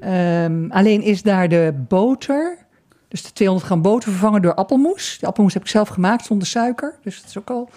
[0.00, 2.58] Ehm, alleen is daar de boter,
[3.14, 5.16] dus de 200 gram boter, vervangen door appelmoes.
[5.20, 6.94] De appelmoes heb ik zelf gemaakt zonder suiker.
[7.02, 7.68] Dus dat is ook al...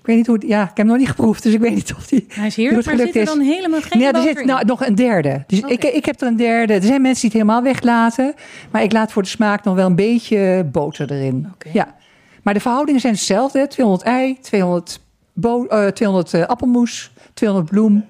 [0.00, 0.44] Ik weet niet hoe het...
[0.46, 2.24] Ja, ik heb hem nog niet geproefd, dus ik weet niet of die...
[2.28, 4.86] Hij is heerlijk, hoe maar zit er dan helemaal geen ja, er zit nou, nog
[4.86, 5.44] een derde.
[5.46, 6.72] Dus ik, ik heb er een derde.
[6.74, 8.34] Er zijn mensen die het helemaal weglaten.
[8.70, 11.52] Maar ik laat voor de smaak nog wel een beetje boter erin.
[11.72, 11.94] Ja.
[12.42, 13.66] Maar de verhoudingen zijn hetzelfde.
[13.66, 15.00] 200 ei, 200,
[15.32, 18.04] bo eh, 200 eh, appelmoes, 200 bloem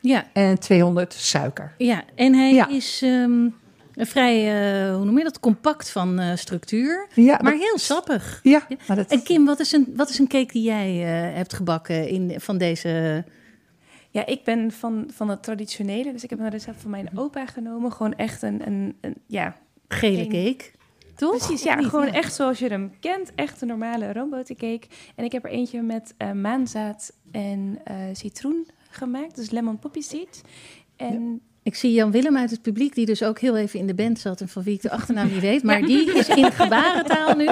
[0.00, 1.72] Ja, en 200 suiker.
[1.78, 2.68] ja, en hij Ja.
[2.68, 3.46] is ehm,
[4.00, 4.36] een vrij,
[4.88, 7.06] eh, hoe noem je dat, compact van eh, structuur.
[7.14, 8.40] Ja, Maar dat- heel sappig.
[8.42, 11.36] ja, maar dat, En Kim, wat is een, wat is een cake die jij eh,
[11.36, 13.24] hebt gebakken in, van deze...
[14.10, 16.12] Ja, ik ben van, van het traditionele.
[16.12, 17.92] Dus ik heb een recept van mijn opa genomen.
[17.92, 19.56] Gewoon echt een, een, een ja,
[19.88, 20.64] Gele cake,
[21.16, 21.36] toch?
[21.36, 22.12] Precies, ja, Niet, gewoon ja.
[22.12, 23.32] echt zoals je hem kent.
[23.34, 24.86] Echt een normale roombotercake.
[25.14, 29.36] En ik heb er eentje met eh, maanzaad en eh, citroen gemaakt.
[29.36, 30.42] Dus lemon poppy seed.
[30.96, 33.94] En Ik zie Jan Willem uit het publiek, die dus ook heel even in de
[33.94, 34.40] band zat...
[34.40, 35.62] en van wie ik de achternaam niet weet.
[35.62, 37.46] Maar die is in gebarentaal nu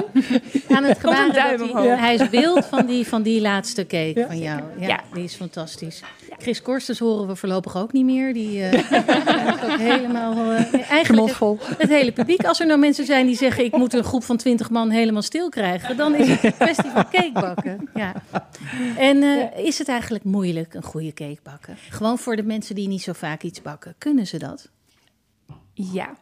[0.69, 1.59] aan het gebaren.
[1.59, 4.63] dat hij, is wild van die, van die laatste cake van jou.
[4.79, 5.01] Ja, Ja.
[5.13, 6.03] die is fantastisch.
[6.39, 8.33] Chris Korstens horen we voorlopig ook niet meer.
[8.33, 10.53] Die eh, is ook helemaal...
[10.53, 12.45] eh, eigenlijk het, het hele publiek.
[12.45, 13.65] Als er nou mensen zijn die zeggen...
[13.65, 15.97] ik moet een groep van twintig man helemaal stil krijgen...
[15.97, 17.89] dan is het een kwestie van cake bakken.
[17.95, 18.13] Ja.
[18.97, 21.77] En eh, is het eigenlijk moeilijk, een goede cake bakken?
[21.91, 23.95] Gewoon voor de mensen die niet zo vaak iets bakken.
[23.99, 24.71] Kunnen ze dat?
[25.75, 26.17] ja,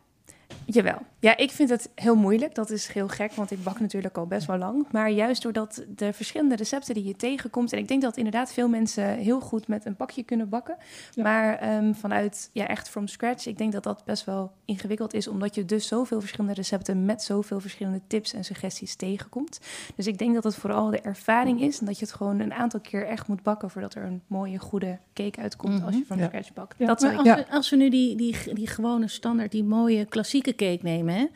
[0.65, 0.99] jawel.
[1.27, 2.55] Ja, ik vind het heel moeilijk.
[2.55, 4.87] Dat is heel gek, want ik bak natuurlijk al best wel lang.
[4.91, 7.73] Maar juist doordat de verschillende recepten die je tegenkomt...
[7.73, 10.77] en ik denk dat inderdaad veel mensen heel goed met een pakje kunnen bakken.
[11.17, 13.47] Maar ehm, vanuit, ja, echt from scratch...
[13.47, 15.29] ik denk dat dat best wel ingewikkeld is...
[15.29, 17.05] omdat je dus zoveel verschillende recepten...
[17.05, 19.61] met zoveel verschillende tips en suggesties tegenkomt.
[19.97, 21.81] Dus ik denk dat het vooral de ervaring is...
[21.81, 23.71] en dat je het gewoon een aantal keer echt moet bakken...
[23.71, 26.27] voordat er een mooie, goede cake uitkomt als je from Ja.
[26.27, 26.75] scratch bakt.
[26.79, 26.87] Ja.
[26.87, 30.55] Dat Maar als, we, als we nu die, die, die gewone standaard, die mooie klassieke
[30.55, 31.16] cake nemen...
[31.17, 31.27] Hè,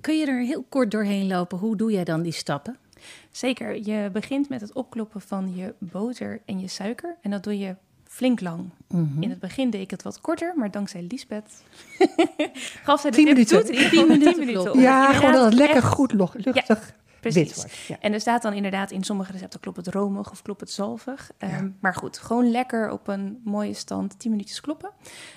[0.00, 1.58] kun je er heel kort doorheen lopen?
[1.58, 2.76] Hoe doe jij dan die stappen?
[3.30, 3.86] Zeker.
[3.86, 7.16] Je begint met het opkloppen van je boter en je suiker.
[7.20, 8.70] En dat doe je flink lang.
[8.88, 9.22] Mhm.
[9.22, 11.62] In het begin deed ik het wat korter, maar dankzij Lisbeth
[12.84, 13.60] gaf zij de Tien tip minuten.
[13.64, 13.74] toe.
[13.74, 17.54] In ieder geval Tien minuten Ja, gewoon dat het lekker echt- goed luchtig wit Precies.
[17.54, 17.72] wordt.
[17.88, 17.96] Ja.
[18.00, 21.30] En er staat dan inderdaad in sommige recepten klopt het romig of klopt het zalvig.
[21.38, 24.90] Ehm, Maar goed, gewoon lekker op een mooie stand 10 minuutjes kloppen.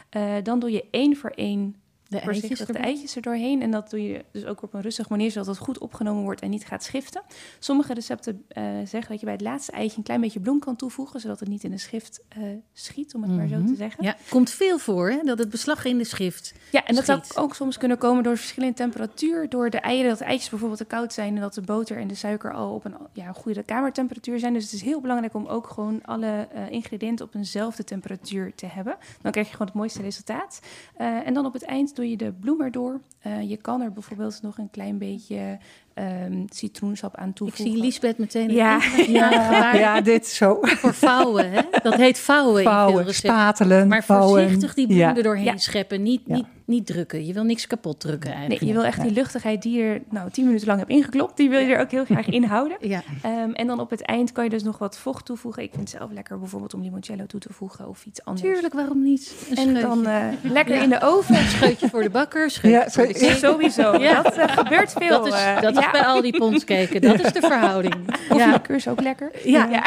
[0.10, 1.76] Eh, dan doe je één voor één
[2.14, 3.62] De eitjes de eitjes er doorheen.
[3.62, 6.42] En dat doe je dus ook op een rustige manier, zodat het goed opgenomen wordt
[6.42, 7.22] en niet gaat schiften.
[7.60, 10.76] Sommige recepten eh, zeggen dat je bij het laatste eitje een klein beetje bloem kan
[10.76, 12.42] toevoegen, zodat het niet in de schrift eh,
[12.74, 14.04] schiet, om het maar zo te zeggen.
[14.04, 16.54] Ja, komt veel voor hè, dat het beslag in de schrift.
[16.72, 17.38] Ja, en dat zou Schiet.
[17.38, 19.50] ook soms kunnen komen door verschillende temperatuur.
[19.50, 21.36] Door de eieren, dat de eitjes bijvoorbeeld te koud zijn...
[21.36, 24.54] en dat de boter en de suiker al op een ja, goede kamertemperatuur zijn.
[24.54, 28.66] Dus het is heel belangrijk om ook gewoon alle eh, ingrediënten op eenzelfde temperatuur te
[28.66, 28.98] hebben.
[29.22, 30.60] Dan krijg je gewoon het mooiste resultaat.
[30.98, 33.02] En dan op het eind doe je de bloem erdoor.
[33.20, 35.60] Eh, je kan er bijvoorbeeld nog een klein beetje
[35.94, 37.74] ehm, citroensap aan Ik toevoegen.
[37.74, 38.80] zie Lisbeth meteen een Ja.
[38.80, 40.58] gebaar Ja, dit zo.
[40.62, 41.52] voor vouwen.
[41.52, 41.62] Hè?
[41.84, 44.42] Dat heet vouwen, in veel Vouwen, spatelen, Maar vouwen.
[44.42, 45.16] voorzichtig die bloem Ja.
[45.16, 45.58] er doorheen Ja.
[45.58, 46.02] scheppen.
[46.04, 46.36] Niet, Ja.
[46.36, 47.26] niet, niet drukken.
[47.26, 48.68] Je wil niks kapot drukken Nee, eigenlijk.
[48.68, 51.38] je wil echt die luchtigheid die je er nou, tien minuten lang hebt ingeklopt...
[51.38, 52.78] die wil je er ook heel graag in houden.
[52.94, 53.02] Ja.
[53.22, 55.64] Ehm, en dan op het eind kan je dus nog wat vocht toevoegen.
[55.64, 58.48] Ik vind het zelf lekker bijvoorbeeld om limoncello toe te voegen of iets anders.
[58.48, 59.34] Tuurlijk, waarom niet?
[59.50, 59.82] Een En scheutje.
[59.88, 60.82] dan eh, lekker Ja.
[60.82, 61.36] in de oven.
[61.36, 63.36] scheutje voor de bakker, scheutje Ja, voor de.
[63.42, 63.98] Sowieso.
[63.98, 64.22] Ja.
[64.22, 65.10] Dat eh, gebeurt veel.
[65.10, 65.82] Dat is, eh, dat ja.
[65.92, 67.02] Bij al die ponskeken.
[67.02, 67.96] Dat is de verhouding.
[68.08, 69.32] Ja, Koffieliqueur is ook lekker.
[69.44, 69.68] Ja.
[69.72, 69.84] ja.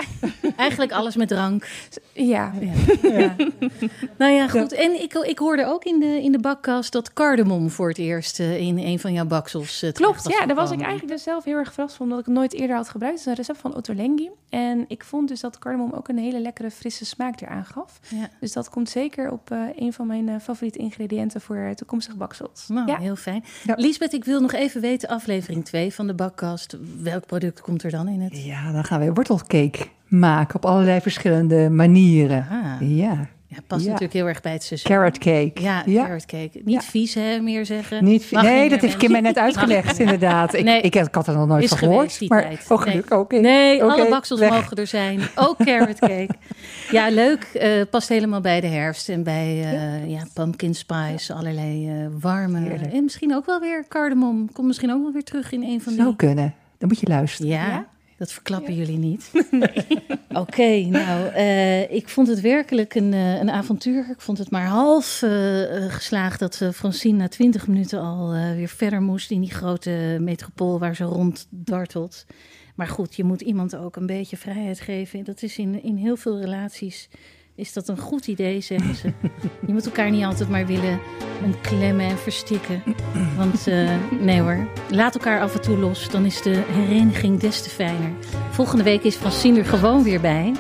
[0.57, 1.69] Eigenlijk alles met drank.
[2.13, 2.53] Ja.
[3.03, 3.37] Ja.
[4.19, 4.73] Nou ja, goed.
[4.73, 8.41] En ik, ik hoorde ook in de, in de bakkast dat cardamom voor het eerst
[8.41, 11.45] eh, in een van jouw baksels terecht Klopt, ja, daar was ik eigenlijk dus zelf
[11.45, 13.19] heel erg verrast van, omdat ik het nooit eerder had gebruikt.
[13.19, 14.31] Het is een recept van Ottolenghi.
[14.49, 18.01] En ik vond dus dat cardamom ook een hele lekkere frisse smaak eraan gaf.
[18.09, 18.29] Ja.
[18.41, 22.69] Dus dat komt zeker op eh, een van mijn eh, favoriete ingrediënten voor toekomstige baksels.
[22.69, 22.99] Nou, ja.
[22.99, 23.45] heel fijn.
[23.65, 23.75] Ja.
[23.77, 26.77] Lisbeth, ik wil nog even weten, aflevering 2 van de bakkast.
[27.03, 28.45] Welk product komt er dan in het?
[28.45, 32.47] Ja, dan gaan we wortelcake maken op allerlei verschillende manieren.
[32.51, 32.89] Ah.
[32.97, 33.29] Ja.
[33.49, 33.87] Ja, past Ja.
[33.87, 34.91] natuurlijk heel erg bij het seizoen.
[34.91, 35.53] Carrot cake.
[35.55, 36.03] Ja, Ja.
[36.05, 36.51] carrot cake.
[36.65, 36.91] Niet Ja.
[36.91, 38.05] vies, hè, meer zeggen.
[38.05, 40.55] Niet, nee, niet dat heeft Kim mij net uitgelegd, inderdaad.
[40.55, 40.81] Ik, Nee.
[40.81, 42.19] ik, ik had er nog nooit van gehoord.
[42.19, 42.65] die Maar, tijd.
[42.69, 42.85] oh.
[43.29, 45.21] Nee, Oké, alle baksels mogen er zijn.
[45.35, 46.29] Ook carrot cake.
[46.91, 47.45] ja, leuk.
[47.45, 50.23] eh, past helemaal bij de herfst en bij eh, ja.
[50.35, 51.33] pumpkin spice.
[51.35, 52.59] Allerlei eh, warme.
[52.61, 52.93] Heerlijk.
[52.93, 54.53] En misschien ook wel weer cardamom.
[54.53, 56.03] Komt misschien ook wel weer terug in een van die...
[56.03, 56.55] Zou kunnen.
[56.79, 57.51] Dan moet je luisteren.
[57.53, 57.87] Ja,
[58.17, 59.31] dat verklappen jullie niet.
[60.29, 64.11] Oké, nou, eh, ik vond het werkelijk een, eh, een avontuur.
[64.11, 65.31] Ik vond het maar half eh,
[65.89, 70.97] geslaagd dat Francine na twintig minuten al weer verder moest in die grote metropool waar
[70.97, 72.27] ze ronddartelt.
[72.75, 75.25] Maar goed, je moet iemand ook een beetje vrijheid geven.
[75.25, 77.09] Dat is in, in heel veel relaties
[77.57, 79.13] is dat een goed idee, zeggen ze.
[79.67, 81.01] Je moet elkaar niet altijd maar willen
[81.45, 82.83] omklemmen en verstikken.
[83.37, 83.91] Want eh,
[84.21, 86.11] nee hoor, laat elkaar af en toe los.
[86.11, 88.11] Dan is de hereniging des te fijner.
[88.51, 90.53] Volgende week is Francine er gewoon weer bij.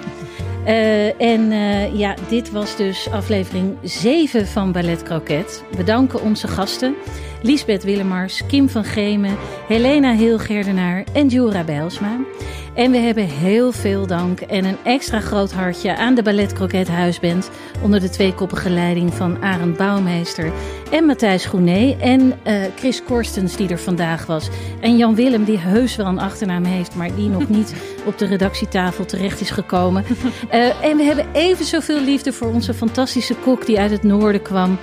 [0.64, 5.64] Eh, en eh, ja, dit was dus aflevering 7 van Ballet Croquet.
[5.76, 6.94] We danken onze gasten.
[7.42, 9.36] Lisbeth Willemars, Kim van Gemen,
[9.68, 12.18] Helena Heelgerdenaar en Jura Bijlsma.
[12.77, 16.89] En we hebben heel veel dank en een extra groot hartje aan de Ballet Croquet
[16.89, 17.51] Huisband...
[17.83, 20.53] onder de tweekoppige leiding van Arend Bouwmeester
[20.91, 21.97] en Matthijs Groené...
[22.01, 24.49] en eh, Chris Korstens, die er vandaag was.
[24.81, 26.95] En Jan Willem, die heus wel een achternaam heeft...
[26.95, 27.74] maar die nog niet
[28.07, 30.05] op de redactietafel terecht is gekomen.
[30.49, 33.66] Eh, en we hebben even zoveel liefde voor onze fantastische kok...
[33.66, 34.79] die uit het noorden kwam...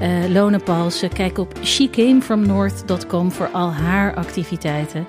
[0.00, 1.12] Eh Lone Palsen.
[1.12, 5.06] Kijk op shecamefromnorth.com voor al haar activiteiten.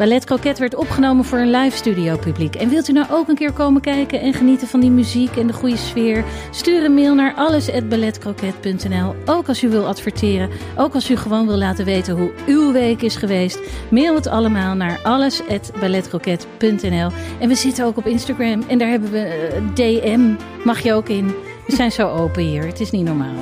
[0.00, 2.54] Ballet Croquet werd opgenomen voor een live studio publiek.
[2.54, 5.46] En wilt u nou ook een keer komen kijken en genieten van die muziek en
[5.46, 6.24] de goede sfeer?
[6.50, 9.14] Stuur een mail naar alles@balletcroquet.nl.
[9.24, 13.02] Ook als u wil adverteren, ook als u gewoon wil laten weten hoe uw week
[13.02, 13.60] is geweest.
[13.90, 17.10] Mail het allemaal naar alles@balletcroquet.nl.
[17.40, 20.34] En we zitten ook op Instagram en daar hebben we eh, DM.
[20.64, 21.34] Mag je ook in.
[21.70, 22.66] We zijn zo open hier.
[22.66, 23.34] Het is niet normaal.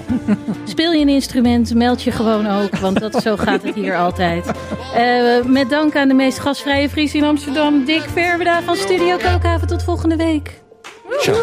[0.64, 4.51] Speel je een instrument, meld je gewoon ook, want dat, zo gaat het hier altijd.
[4.95, 9.66] Eh, met dank aan de meest gastvrije Fries in Amsterdam, Dick Verweda van Studio Kookhaven.
[9.66, 10.61] Tot volgende week.
[11.20, 11.37] Ciao.